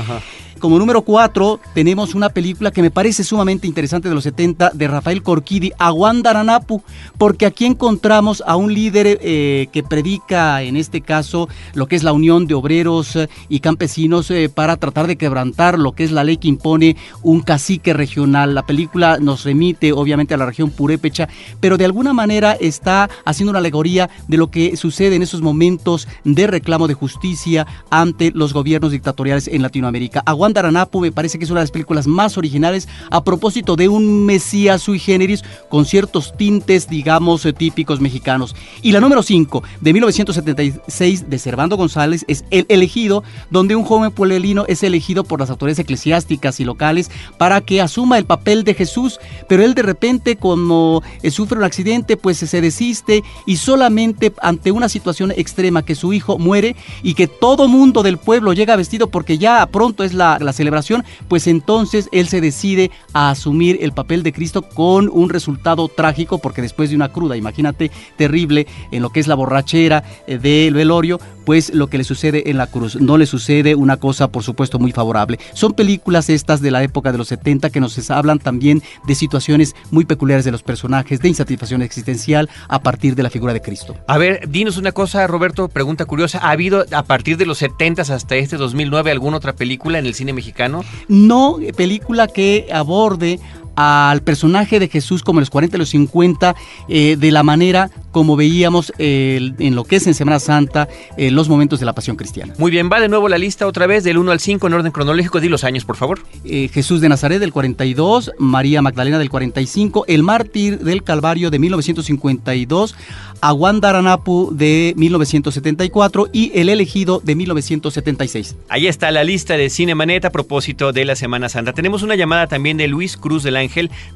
[0.61, 4.87] Como número cuatro, tenemos una película que me parece sumamente interesante de los 70 de
[4.87, 6.81] Rafael Corquidi, Aguandaranapu,
[7.19, 12.03] porque aquí encontramos a un líder eh, que predica, en este caso, lo que es
[12.03, 16.13] la unión de obreros eh, y campesinos eh, para tratar de quebrantar lo que es
[16.13, 18.55] la ley que impone un cacique regional.
[18.55, 21.29] La película nos remite, obviamente, a la región purépecha,
[21.61, 26.09] pero de alguna manera está haciendo una alegoría de lo que sucede en esos momentos
[26.25, 30.23] de reclamo de justicia ante los gobiernos dictatoriales en Latinoamérica.
[30.27, 34.27] Aguandaranapu me parece que es una de las películas más originales a propósito de un
[34.27, 38.55] Mesías sui generis con ciertos tintes, digamos, eh, típicos mexicanos.
[38.83, 44.13] Y la número 5 de 1976 de Servando González es El elegido, donde un joven
[44.13, 48.75] pueblino es elegido por las autoridades eclesiásticas y locales para que asuma el papel de
[48.75, 49.19] Jesús,
[49.49, 54.71] pero él de repente como eh, sufre un accidente, pues se desiste y solamente ante
[54.71, 59.09] una situación extrema que su hijo muere y que todo mundo del pueblo llega vestido
[59.09, 63.93] porque ya pronto es la, la celebración, pues entonces él se decide a asumir el
[63.93, 69.03] papel de Cristo con un resultado trágico porque después de una cruda, imagínate, terrible en
[69.03, 72.67] lo que es la borrachera eh, del velorio, pues lo que le sucede en la
[72.67, 72.97] cruz.
[73.01, 75.39] No le sucede una cosa, por supuesto, muy favorable.
[75.55, 79.75] Son películas estas de la época de los 70 que nos hablan también de situaciones
[79.91, 83.97] muy peculiares de los personajes, de insatisfacción existencial a partir de la figura de Cristo.
[84.07, 86.39] A ver, dinos una cosa, Roberto, pregunta curiosa.
[86.43, 90.15] ¿Ha habido a partir de los 70 hasta este 2009 alguna otra película en el
[90.15, 90.85] cine mexicano?
[91.09, 93.41] no película que aborde
[93.77, 96.57] al personaje de Jesús como en los 40 y los 50,
[96.89, 101.31] eh, de la manera como veíamos eh, en lo que es en Semana Santa eh,
[101.31, 102.55] los momentos de la pasión cristiana.
[102.57, 104.93] Muy bien, va de nuevo la lista otra vez del 1 al 5 en orden
[104.93, 105.41] cronológico.
[105.41, 106.21] Di los años, por favor.
[106.45, 112.95] Jesús de Nazaret del 42, María Magdalena del 45, El Mártir del Calvario de 1952,
[113.43, 118.57] Aguandaranapu de 1974 y El Elegido de 1976.
[118.69, 121.75] Ahí está la lista de Cinemanet a propósito de la Semana Santa.
[121.75, 123.57] Tenemos una llamada también de Luis Cruz del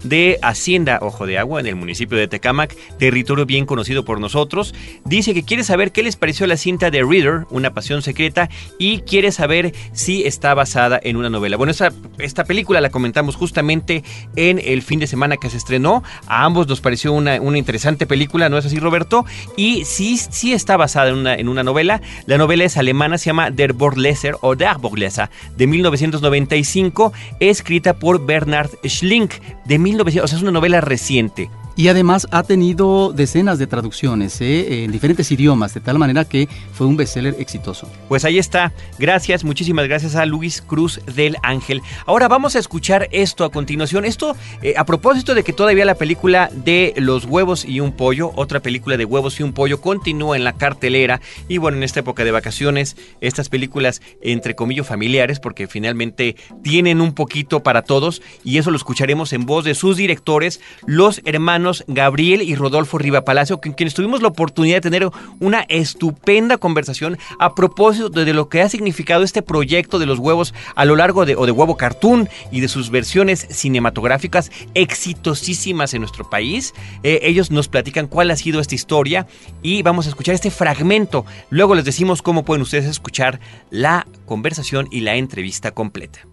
[0.04, 4.74] De Hacienda Ojo de Agua en el municipio de Tecámac, territorio bien conocido por nosotros.
[5.04, 9.00] Dice que quiere saber qué les pareció la cinta de Reader, Una pasión secreta, y
[9.00, 11.56] quiere saber si está basada en una novela.
[11.56, 14.02] Bueno, esta, esta película la comentamos justamente
[14.36, 16.02] en el fin de semana que se estrenó.
[16.26, 19.24] A ambos nos pareció una, una interesante película, ¿no es así, Roberto?
[19.56, 22.00] Y sí, sí está basada en una, en una novela.
[22.26, 28.24] La novela es alemana, se llama Der Borleser o Der Borleser de 1995, escrita por
[28.24, 29.32] Bernard Schlink
[29.64, 31.50] de 1900, o sea, es una novela reciente.
[31.80, 34.84] Y además ha tenido decenas de traducciones ¿eh?
[34.84, 37.88] en diferentes idiomas, de tal manera que fue un bestseller exitoso.
[38.06, 38.74] Pues ahí está.
[38.98, 41.80] Gracias, muchísimas gracias a Luis Cruz del Ángel.
[42.04, 44.04] Ahora vamos a escuchar esto a continuación.
[44.04, 48.32] Esto eh, a propósito de que todavía la película de Los huevos y un pollo,
[48.36, 51.22] otra película de huevos y un pollo, continúa en la cartelera.
[51.48, 57.00] Y bueno, en esta época de vacaciones, estas películas entre comillas familiares, porque finalmente tienen
[57.00, 61.69] un poquito para todos, y eso lo escucharemos en voz de sus directores, los hermanos
[61.86, 67.18] Gabriel y Rodolfo Riva Palacio, con quienes tuvimos la oportunidad de tener una estupenda conversación
[67.38, 71.24] a propósito de lo que ha significado este proyecto de los huevos a lo largo
[71.24, 76.74] de, o de huevo cartoon y de sus versiones cinematográficas exitosísimas en nuestro país.
[77.02, 79.26] Eh, ellos nos platican cuál ha sido esta historia
[79.62, 81.24] y vamos a escuchar este fragmento.
[81.50, 86.29] Luego les decimos cómo pueden ustedes escuchar la conversación y la entrevista completa.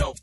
[0.00, 0.14] Yo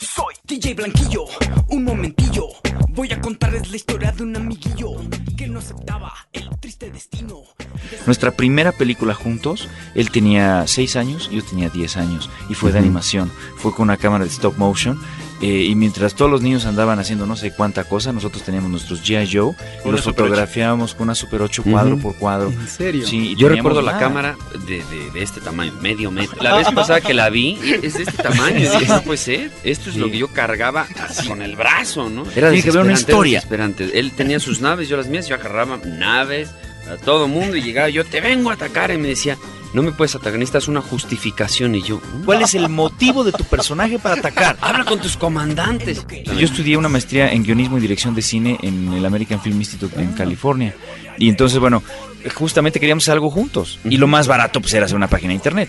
[0.00, 1.26] soy DJ Blanquillo,
[1.68, 2.46] un momentillo.
[2.88, 4.90] Voy a contarles la historia de un amiguillo
[5.36, 7.42] que no aceptaba el triste destino.
[7.58, 12.72] de Nuestra primera película juntos, él tenía 6 años, yo tenía 10 años, y fue
[12.72, 13.30] de animación.
[13.56, 15.00] Fue con una cámara de stop motion.
[15.40, 19.02] Eh, y mientras todos los niños andaban haciendo no sé cuánta cosa, nosotros teníamos nuestros
[19.04, 19.28] G.I.
[19.32, 22.48] Joe y los fotografiábamos con una Super 8 cuadro por cuadro.
[22.50, 23.06] ¿En serio?
[23.06, 24.02] Sí, y Yo recuerdo la nada.
[24.04, 26.42] cámara de, de- de este tamaño, medio metro.
[26.42, 28.58] La vez pasada que la vi, es de este tamaño.
[28.58, 29.50] Y dije, no puede ser.
[29.64, 30.12] Esto es lo Sí.
[30.12, 32.24] que yo cargaba así con el brazo, ¿no?
[32.34, 33.42] Era Tiene que haber una historia.
[33.94, 36.50] Él tenía sus naves, yo las mías, yo agarraba naves
[36.90, 38.90] a todo mundo y llegaba yo, te vengo a atacar.
[38.90, 39.36] Y me decía,
[39.74, 41.74] no me puedes atacar, necesitas una justificación.
[41.74, 44.56] Y yo, ¿Cuál es el motivo de tu personaje para atacar?
[44.62, 46.06] habla con tus comandantes.
[46.24, 50.00] Yo estudié una maestría en guionismo y dirección de cine en el American Film Institute
[50.00, 50.74] en California.
[51.18, 51.82] Y entonces, bueno,
[52.34, 53.78] justamente queríamos hacer algo juntos.
[53.84, 55.68] Y lo más barato pues era hacer una página de internet.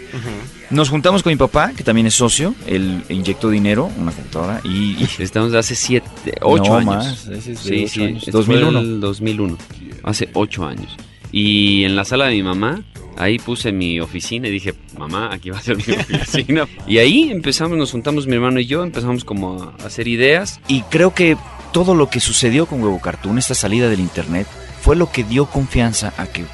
[0.69, 2.53] Nos juntamos con mi papá, que también es socio.
[2.67, 4.69] Él inyectó dinero, una computadora, y...
[5.03, 6.85] y- Estamos de hace siete, ocho No, años.
[6.95, 8.23] más, ese es de sí, ocho sí, años.
[8.27, 8.79] esto fue 2001.
[8.79, 9.57] el 2001.
[10.03, 10.95] Hace ocho años.
[11.31, 12.83] Y en la sala de mi mamá,
[13.17, 16.67] ahí puse mi oficina y dije, mamá, aquí va a ser mi oficina.
[16.87, 20.59] y ahí empezamos, nos juntamos mi hermano y yo, empezamos como a hacer ideas.
[20.67, 21.37] Y creo que
[21.71, 24.47] todo lo que sucedió con Huevo Cartoon, esta salida del internet,
[24.81, 26.45] fue lo que dio confianza a que eh,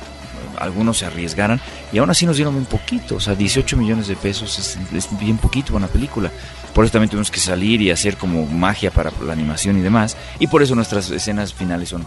[0.58, 1.62] algunos se arriesgaran
[1.94, 5.20] y aún así nos dieron un poquito, o sea, 18 millones de pesos es, es
[5.20, 6.32] bien poquito para una película.
[6.74, 10.18] Por eso también tuvimos que salir y hacer como magia para la animación y demás.
[10.40, 12.06] Y por eso nuestras escenas finales son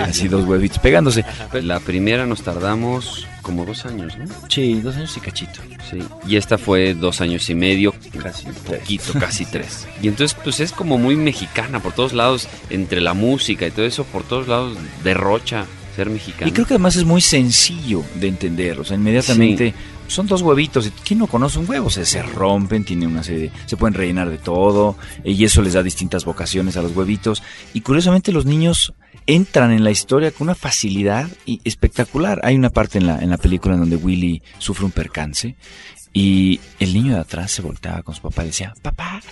[0.00, 1.24] así dos huevitos pegándose.
[1.52, 4.26] La primera nos tardamos como dos años, ¿no?
[4.48, 5.60] Sí, dos años y cachito.
[5.90, 5.98] Sí.
[6.26, 9.86] Y esta fue dos años y medio, casi poquito, casi tres.
[10.00, 13.84] Y entonces, pues es como muy mexicana por todos lados, entre la música y todo
[13.84, 16.48] eso, por todos lados derrocha ser mexicano.
[16.48, 18.80] Y creo que además es muy sencillo de entender.
[18.80, 19.74] O sea, inmediatamente
[20.08, 20.90] son dos huevitos.
[21.04, 21.90] ¿Quién no conoce un huevo?
[21.90, 24.96] Se, se rompen, tiene una serie, se pueden rellenar de todo.
[25.24, 27.42] Y eso les da distintas vocaciones a los huevitos.
[27.74, 28.94] Y curiosamente los niños
[29.26, 32.40] entran en la historia con una facilidad y espectacular.
[32.42, 35.56] Hay una parte en la, en la película en donde Willy sufre un percance.
[36.14, 39.22] Y el niño de atrás se volteaba con su papá y decía, papá,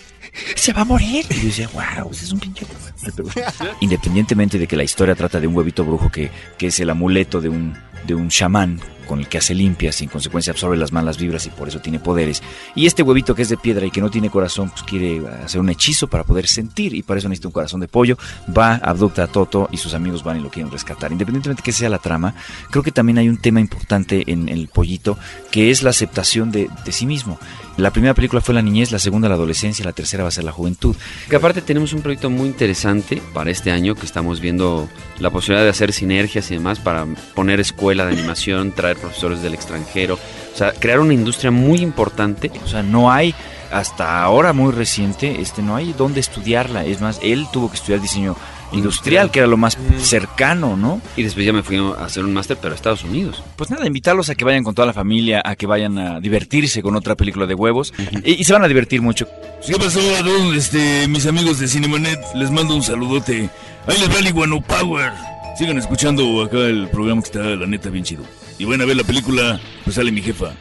[0.55, 1.27] se va a morir.
[1.29, 3.31] Y yo decía, wow, ese es un pinche huevo".
[3.81, 7.41] Independientemente de que la historia trata de un huevito brujo que, que es el amuleto
[7.43, 10.93] de un, de un chamán con el que hace limpias y en consecuencia absorbe las
[10.93, 12.45] malas vibras y por eso tiene poderes.
[12.77, 15.61] Y este huevito que es de piedra y que no tiene corazón, pues quiere hacer
[15.61, 18.17] un hechizo para poder sentir y para eso necesita un corazón de pollo.
[18.57, 21.11] Va, abducta a Toto y sus amigos van y lo quieren rescatar.
[21.11, 22.37] Independientemente de que sea la trama,
[22.71, 25.19] creo que también hay un tema importante en el pollito
[25.51, 27.41] que es la aceptación de, de sí mismo.
[27.77, 30.45] La primera película fue la niñez, la segunda la adolescencia, la tercera va a ser
[30.45, 30.95] la juventud.
[31.29, 35.65] Que aparte tenemos un proyecto muy interesante para este año que estamos viendo la posibilidad
[35.65, 40.19] de hacer sinergias y demás para poner escuela de animación, traer profesores del extranjero,
[40.53, 42.51] o sea, crear una industria muy importante.
[42.65, 43.35] O sea, no hay,
[43.73, 46.85] hasta ahora muy reciente, este, no hay dónde estudiarla.
[46.85, 48.37] Es más, él tuvo que estudiar diseño
[48.73, 51.01] industrial, que era lo más cercano, ¿no?
[51.17, 53.43] Y después ya me fui a hacer un máster, pero a Estados Unidos.
[53.57, 56.83] Pues nada, invitarlos a que vayan con toda la familia, a que vayan a divertirse
[56.83, 57.93] con otra película de huevos.
[58.25, 59.27] y, y se van a divertir mucho.
[59.67, 60.01] ¿Qué pasó?
[60.55, 62.19] Este, mis amigos de Cinemanet?
[62.35, 63.51] Les mando un saludote.
[63.87, 65.13] Ahí les va el Iguano Power.
[65.59, 68.23] Sigan escuchando acá el programa que está, la neta, bien chido.
[68.59, 70.53] Y van a ver la película, pues sale mi jefa.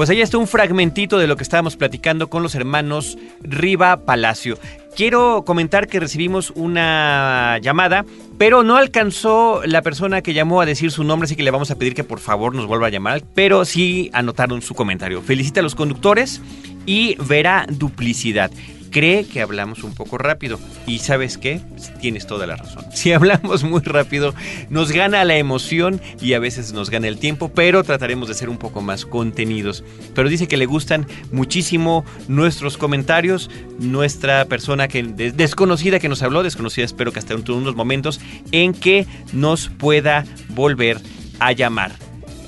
[0.00, 4.58] Pues ahí está un fragmentito de lo que estábamos platicando con los hermanos Riva Palacio.
[4.96, 8.06] Quiero comentar que recibimos una llamada,
[8.38, 11.70] pero no alcanzó la persona que llamó a decir su nombre, así que le vamos
[11.70, 15.20] a pedir que por favor nos vuelva a llamar, pero sí anotaron su comentario.
[15.20, 16.40] Felicita a los conductores
[16.86, 18.50] y verá duplicidad.
[18.90, 20.58] Cree que hablamos un poco rápido.
[20.86, 21.60] Y sabes qué?
[22.00, 22.84] Tienes toda la razón.
[22.92, 24.34] Si hablamos muy rápido,
[24.68, 28.48] nos gana la emoción y a veces nos gana el tiempo, pero trataremos de ser
[28.48, 29.84] un poco más contenidos.
[30.14, 36.22] Pero dice que le gustan muchísimo nuestros comentarios, nuestra persona que de- desconocida que nos
[36.22, 38.20] habló, desconocida espero que hasta unos momentos,
[38.52, 41.00] en que nos pueda volver
[41.38, 41.92] a llamar.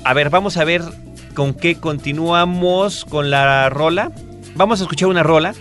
[0.03, 0.81] A ver, vamos a ver
[1.33, 4.11] con qué continuamos con la rola.
[4.55, 5.53] Vamos a escuchar una rola.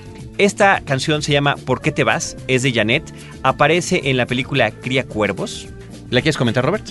[0.42, 2.36] Esta canción se llama ¿Por qué te vas?
[2.48, 3.04] Es de Janet.
[3.44, 5.68] Aparece en la película Cría Cuervos.
[6.10, 6.84] ¿La quieres comentar, Robert?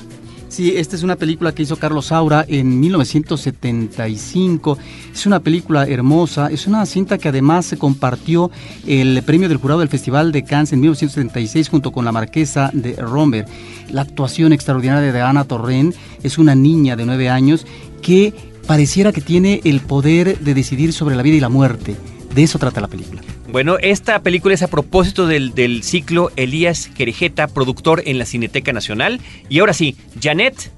[0.47, 4.77] Sí, esta es una película que hizo Carlos Saura en 1975.
[5.13, 8.51] Es una película hermosa, es una cinta que además se compartió
[8.87, 12.95] el premio del jurado del Festival de Cannes en 1976 junto con la marquesa de
[12.95, 13.47] Romber.
[13.89, 15.93] La actuación extraordinaria de Ana Torren
[16.23, 17.67] es una niña de nueve años
[18.01, 18.33] que
[18.65, 21.97] pareciera que tiene el poder de decidir sobre la vida y la muerte.
[22.33, 23.21] De eso trata la película.
[23.51, 28.71] Bueno, esta película es a propósito del, del ciclo Elías Querejeta, productor en la Cineteca
[28.71, 29.19] Nacional.
[29.49, 30.71] Y ahora sí, Janet,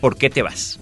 [0.00, 0.80] ¿por qué te vas?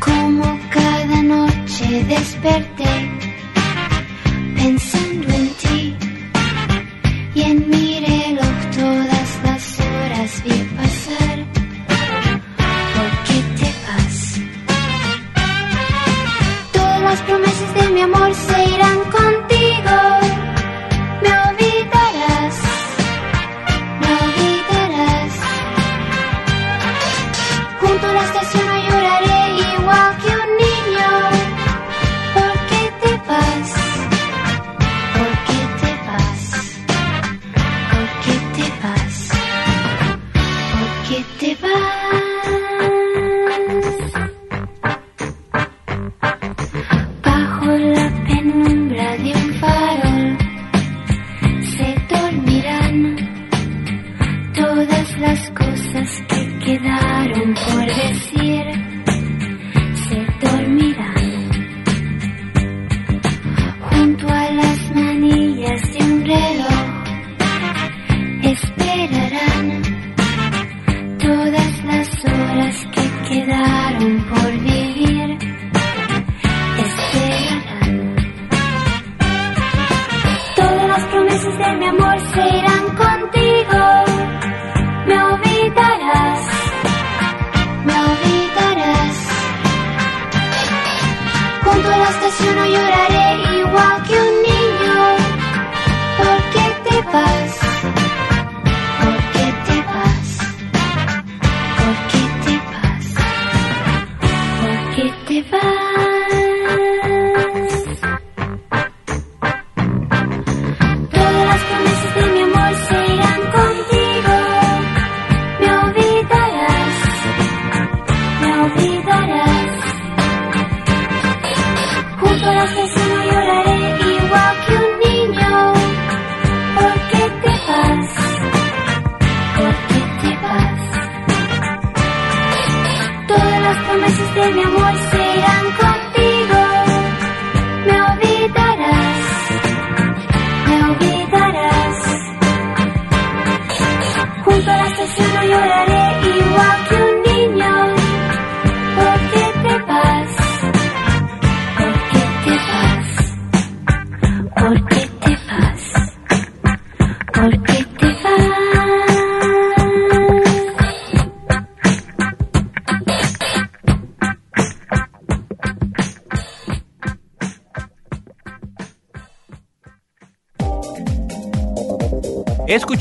[0.00, 3.11] Como cada noche desperté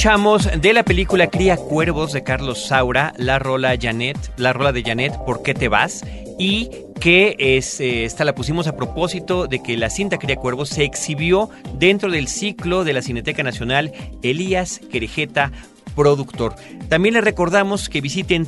[0.02, 4.82] Escuchamos de la película Cría Cuervos de Carlos Saura, la rola Janet, la rola de
[4.82, 6.04] Janet, ¿Por qué te vas?
[6.39, 10.70] Y que es, eh, esta la pusimos a propósito de que la cinta Cría Cuervos
[10.70, 13.91] se exhibió dentro del ciclo de la Cineteca Nacional
[14.24, 15.52] Elías Querejeta
[15.95, 16.56] productor.
[16.89, 18.47] También les recordamos que visiten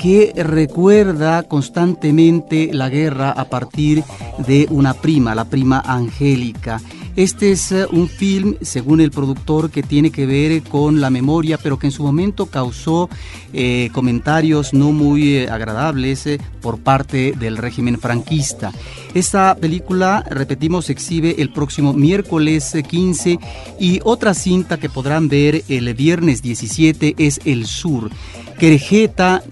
[0.00, 4.04] que recuerda constantemente la guerra a partir
[4.46, 6.80] de una prima, la prima Angélica.
[7.16, 11.58] Este es eh, un film, según el productor, que tiene que ver con la memoria,
[11.58, 13.10] pero que en su momento causó
[13.52, 16.28] eh, comentarios no muy eh, agradables
[16.60, 18.72] por parte del régimen franquista.
[19.14, 23.40] Esta película, repetimos, se exhibe el próximo miércoles eh, 15
[23.80, 28.10] y otra cinta que podrán ver el viernes 17 es El Sur.
[28.60, 29.42] Querejeta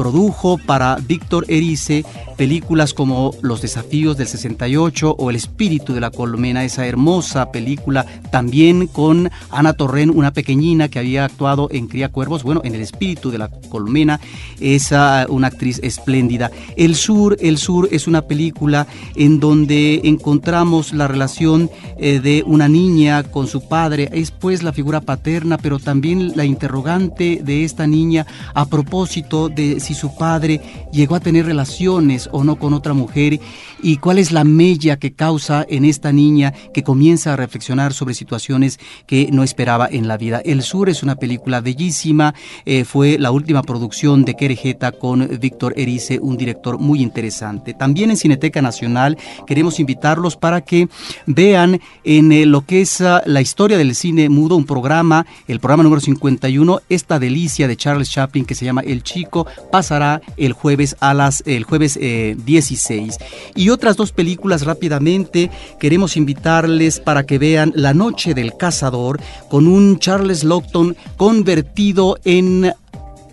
[0.00, 2.06] produjo para Víctor Erice
[2.40, 8.06] películas como Los desafíos del 68 o El espíritu de la colmena, esa hermosa película,
[8.30, 12.80] también con Ana Torren, una pequeñina que había actuado en Cría Cuervos, bueno, en El
[12.80, 14.20] espíritu de la colmena,
[14.58, 14.90] es
[15.28, 16.50] una actriz espléndida.
[16.78, 18.86] El Sur, El Sur es una película
[19.16, 24.72] en donde encontramos la relación eh, de una niña con su padre, es pues la
[24.72, 30.62] figura paterna, pero también la interrogante de esta niña a propósito de si su padre
[30.90, 33.40] llegó a tener relaciones o no con otra mujer
[33.82, 38.14] y cuál es la mella que causa en esta niña que comienza a reflexionar sobre
[38.14, 40.40] situaciones que no esperaba en la vida.
[40.44, 45.74] El Sur es una película bellísima, eh, fue la última producción de Querejeta con Víctor
[45.76, 47.74] Erice, un director muy interesante.
[47.74, 49.16] También en Cineteca Nacional
[49.46, 50.88] queremos invitarlos para que
[51.26, 55.60] vean en eh, lo que es ah, la historia del cine mudo, un programa, el
[55.60, 60.52] programa número 51, esta delicia de Charles Chaplin que se llama El Chico, pasará el
[60.52, 63.16] jueves a las el jueves eh, 16.
[63.54, 69.66] Y otras dos películas rápidamente queremos invitarles para que vean La Noche del Cazador con
[69.66, 72.72] un Charles Lawton convertido en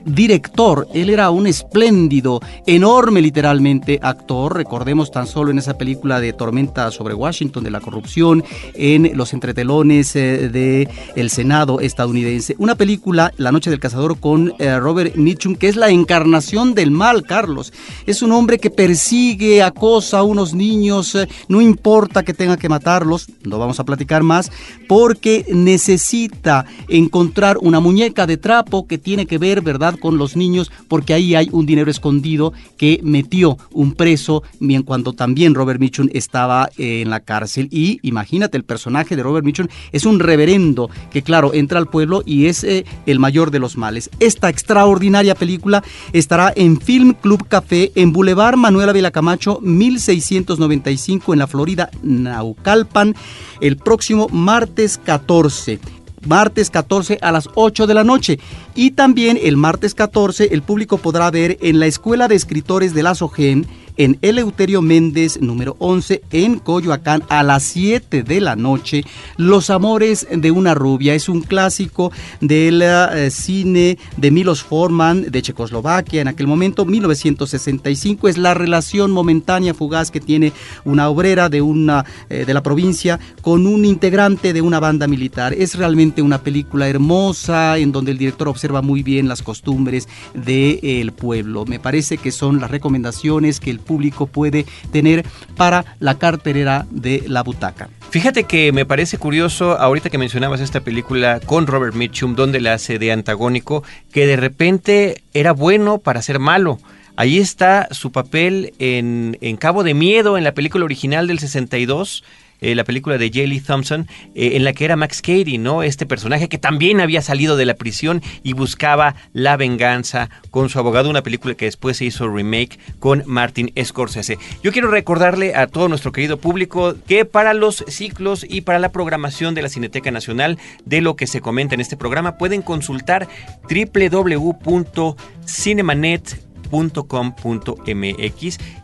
[0.08, 0.88] director.
[0.94, 4.56] Él era un espléndido, enorme literalmente actor.
[4.56, 8.44] Recordemos tan solo en esa película de Tormenta sobre Washington de la corrupción,
[8.74, 12.56] en los entretelones eh, de el Senado estadounidense.
[12.58, 16.92] Una película, La Noche del Cazador, con eh, Robert Mitchum, que es la encarnación del
[16.92, 17.74] mal, Carlos.
[18.06, 22.70] Es un hombre que persigue, acosa a unos niños, eh, no importa que tenga que
[22.70, 24.52] matarlos, no vamos a platicar más,
[24.88, 30.72] porque necesita encontrar una muñeca de trapo que tiene que ver, ¿verdad?, con los niños,
[30.88, 36.10] porque ahí hay un dinero escondido que metió un preso, bien cuando también Robert Mitchum
[36.14, 37.68] estaba eh, en la cárcel.
[37.72, 42.24] Y imagínate, el personaje de Robert Mitchum es un reverendo que, claro, entra al pueblo
[42.26, 44.10] y es eh, el mayor de los males.
[44.20, 45.84] Esta extraordinaria película
[46.14, 53.16] estará en Film Club Café en Boulevard Manuel Ávila Camacho, 1695 en la Florida, Naucalpan,
[53.62, 55.80] el próximo martes 14
[56.26, 58.40] martes 14 a las 8 de la noche.
[58.78, 63.02] Y también el martes 14 el público podrá ver en la Escuela de Escritores de
[63.02, 63.66] la SOGEN
[63.98, 69.04] en Eleuterio Méndez número 11 en Coyoacán a las 7 de la noche.
[69.36, 75.42] Los amores de una rubia es un clásico del eh, cine de Milos Forman de
[75.42, 80.54] Checoslovaquia en aquel momento 1965 es la relación momentánea fugaz que tiene
[80.86, 85.54] una obrera de una eh, de la provincia con un integrante de una banda militar.
[85.54, 91.12] Es realmente una película hermosa en donde el director observa muy bien las costumbres del
[91.12, 91.66] pueblo.
[91.66, 97.24] Me parece que son las recomendaciones que el público puede tener para la carterera de
[97.28, 97.90] la butaca.
[98.10, 102.74] Fíjate que me parece curioso, ahorita que mencionabas esta película con Robert Mitchum, donde la
[102.74, 106.80] hace de antagónico, que de repente era bueno para ser malo.
[107.18, 112.24] Ahí está su papel en, en Cabo de Miedo, en la película original del 62,
[112.62, 113.48] eh, la película de J.
[113.48, 115.84] Lee Thompson, eh, en la que era Max Cady, ¿no?
[115.84, 120.80] Este personaje que también había salido de la prisión y buscaba la venganza con su
[120.80, 124.38] abogado, una película que después se hizo remake con Martin Scorsese.
[124.64, 128.92] Yo quiero recordarle a todo nuestro querido público que para los ciclos y para la
[128.92, 133.28] programación de la Cineteca Nacional de lo que se comenta en este programa pueden consultar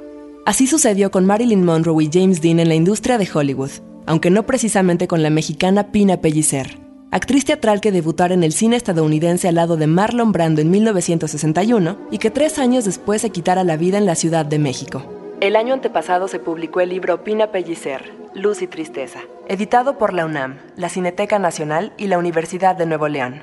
[0.46, 3.72] Así sucedió con Marilyn Monroe y James Dean en la industria de Hollywood,
[4.06, 6.78] aunque no precisamente con la mexicana Pina Pellicer,
[7.10, 11.98] actriz teatral que debutara en el cine estadounidense al lado de Marlon Brando en 1961
[12.10, 15.02] y que tres años después se quitara la vida en la Ciudad de México.
[15.40, 20.26] El año antepasado se publicó el libro Pina Pellicer, Luz y Tristeza, editado por la
[20.26, 23.42] UNAM, la Cineteca Nacional y la Universidad de Nuevo León.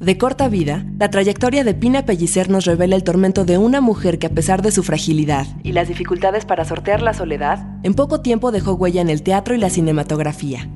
[0.00, 4.18] De corta vida, la trayectoria de Pina Pellicer nos revela el tormento de una mujer
[4.18, 8.22] que a pesar de su fragilidad y las dificultades para sortear la soledad, en poco
[8.22, 10.70] tiempo dejó huella en el teatro y la cinematografía.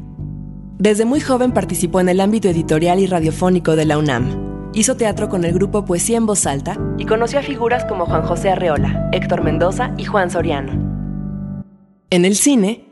[0.79, 4.71] Desde muy joven participó en el ámbito editorial y radiofónico de la UNAM.
[4.75, 8.25] Hizo teatro con el grupo Poesía en Voz Alta y conoció a figuras como Juan
[8.25, 11.65] José Arreola, Héctor Mendoza y Juan Soriano.
[12.11, 12.91] En el cine,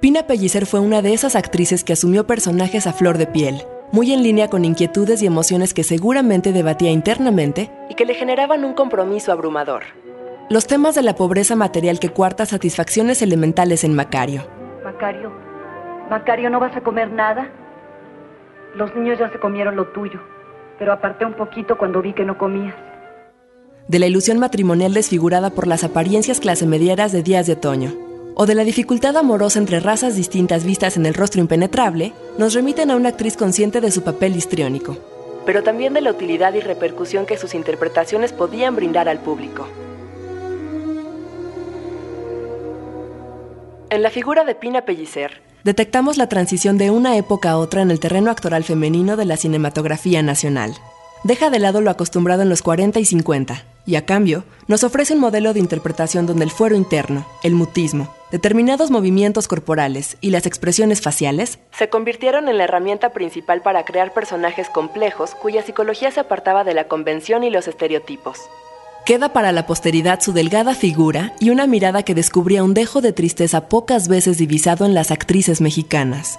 [0.00, 3.62] Pina Pellicer fue una de esas actrices que asumió personajes a flor de piel,
[3.92, 8.64] muy en línea con inquietudes y emociones que seguramente debatía internamente y que le generaban
[8.64, 9.82] un compromiso abrumador.
[10.48, 14.46] Los temas de la pobreza material que cuarta satisfacciones elementales en Macario.
[14.84, 15.32] Macario,
[16.08, 17.48] Macario, ¿no vas a comer nada?
[18.74, 20.20] Los niños ya se comieron lo tuyo,
[20.78, 22.74] pero aparté un poquito cuando vi que no comías.
[23.88, 27.92] De la ilusión matrimonial desfigurada por las apariencias clase medieras de días de otoño,
[28.40, 32.90] o de la dificultad amorosa entre razas distintas vistas en el rostro impenetrable, nos remiten
[32.90, 34.96] a una actriz consciente de su papel histriónico,
[35.44, 39.68] pero también de la utilidad y repercusión que sus interpretaciones podían brindar al público.
[43.90, 47.90] En la figura de Pina Pellicer, detectamos la transición de una época a otra en
[47.90, 50.72] el terreno actoral femenino de la cinematografía nacional.
[51.24, 55.14] Deja de lado lo acostumbrado en los 40 y 50, y a cambio nos ofrece
[55.14, 60.46] un modelo de interpretación donde el fuero interno, el mutismo, determinados movimientos corporales y las
[60.46, 66.20] expresiones faciales se convirtieron en la herramienta principal para crear personajes complejos cuya psicología se
[66.20, 68.38] apartaba de la convención y los estereotipos.
[69.04, 73.12] Queda para la posteridad su delgada figura y una mirada que descubría un dejo de
[73.12, 76.38] tristeza pocas veces divisado en las actrices mexicanas.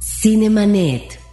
[0.00, 1.27] Cinemanet.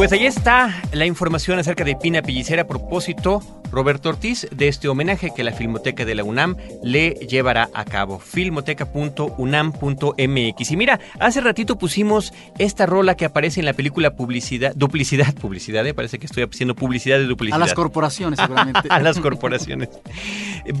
[0.00, 4.88] Pues ahí está la información acerca de Pina Pellicera a propósito, Roberto Ortiz, de este
[4.88, 8.18] homenaje que la Filmoteca de la UNAM le llevará a cabo.
[8.18, 10.70] Filmoteca.unam.mx.
[10.70, 15.86] Y mira, hace ratito pusimos esta rola que aparece en la película Publicidad, Duplicidad, Publicidad,
[15.86, 17.60] eh, parece que estoy haciendo publicidad de A duplicidad.
[17.60, 18.80] las corporaciones, seguramente.
[18.90, 19.88] a las corporaciones.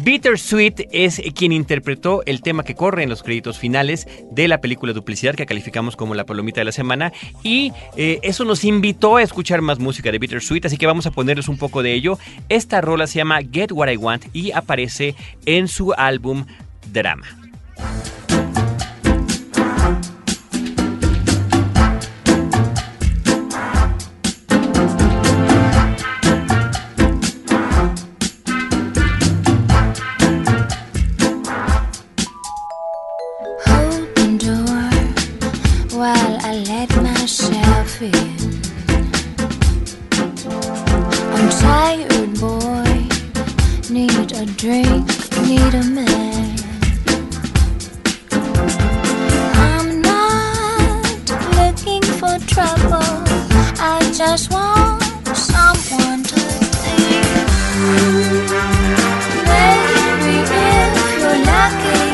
[0.02, 4.92] Bittersweet es quien interpretó el tema que corre en los créditos finales de la película
[4.92, 7.12] Duplicidad, que calificamos como la palomita de la semana.
[7.42, 11.10] Y eh, eso nos invitó a escuchar más música de Bittersweet, así que vamos a
[11.10, 12.18] ponerles un poco de ello.
[12.48, 15.14] Esta rola se llama Get What I Want y aparece
[15.46, 16.46] en su álbum
[16.92, 17.26] Drama.
[36.42, 36.90] I let
[38.02, 38.49] in.
[44.40, 45.06] A drink,
[45.46, 46.56] need a man.
[49.68, 53.12] I'm not looking for trouble.
[53.78, 55.02] I just want
[55.36, 56.40] someone to.
[59.50, 62.04] Maybe if you're lucky.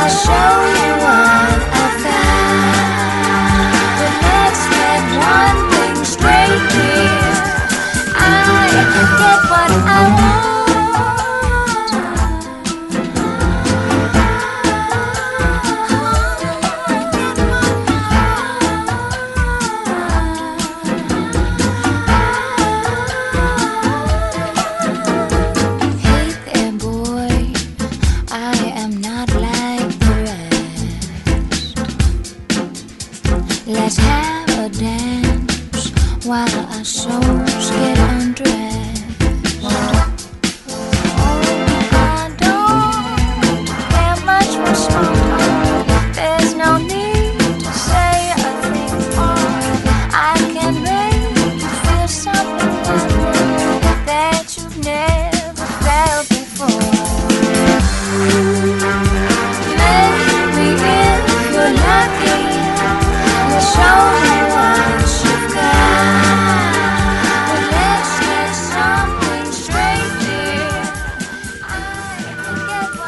[0.00, 0.91] I'll show you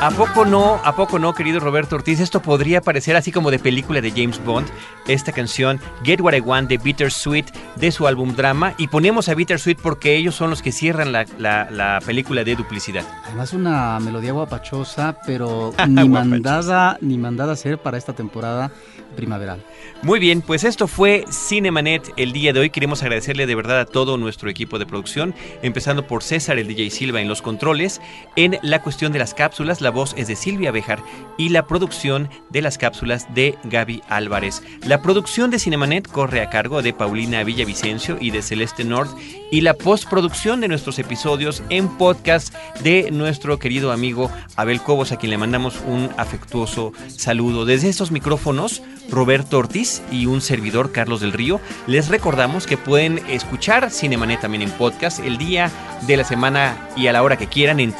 [0.04, 2.20] ¿A poco no, a poco no, querido Roberto Ortiz?
[2.20, 4.68] Esto podría parecer así como de película de James Bond,
[5.08, 7.46] esta canción Get What I Want de Bittersweet
[7.76, 8.74] de su álbum Drama.
[8.76, 12.54] Y ponemos a Bittersweet porque ellos son los que cierran la, la- la película de
[12.54, 13.02] duplicidad.
[13.24, 18.70] Además una melodía guapachosa, pero ni mandada, ni mandada a hacer para esta temporada
[19.16, 19.62] primaveral.
[20.02, 22.68] Muy bien, pues esto fue Cinemanet el día de hoy.
[22.70, 26.90] Queremos agradecerle de verdad a todo nuestro equipo de producción, empezando por César, el DJ
[26.90, 28.02] Silva en los controles.
[28.36, 31.02] En la cuestión de las cápsulas, la voz es de Silvia Bejar
[31.38, 34.62] y la producción de las cápsulas de Gaby Álvarez.
[34.84, 39.16] La producción de Cinemanet corre a cargo de Paulina Villavicencio y de Celeste North
[39.50, 45.16] y la postproducción de nuestros episodios en podcast de nuestro querido amigo Abel Cobos, a
[45.16, 47.64] quien le mandamos un afectuoso saludo.
[47.64, 53.20] Desde estos micrófonos, Roberto Ortiz y un servidor Carlos del Río, les recordamos que pueden
[53.28, 55.70] escuchar Cinemanet también en podcast el día
[56.06, 57.92] de la semana y a la hora que quieran en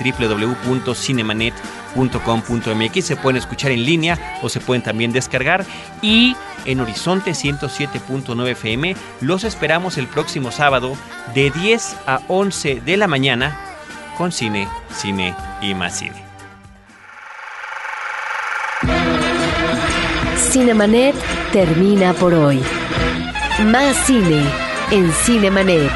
[1.95, 3.05] www.cinemanet.com.mx.
[3.05, 5.65] Se pueden escuchar en línea o se pueden también descargar.
[6.03, 10.97] Y en Horizonte 107.9 FM los esperamos el próximo sábado
[11.35, 13.59] de 10 a 11 de la mañana
[14.17, 16.23] con cine, cine y más cine.
[20.37, 21.15] Cinemanet
[21.53, 22.63] termina por hoy.
[23.67, 24.43] Más cine
[24.91, 25.91] en Cinemanet.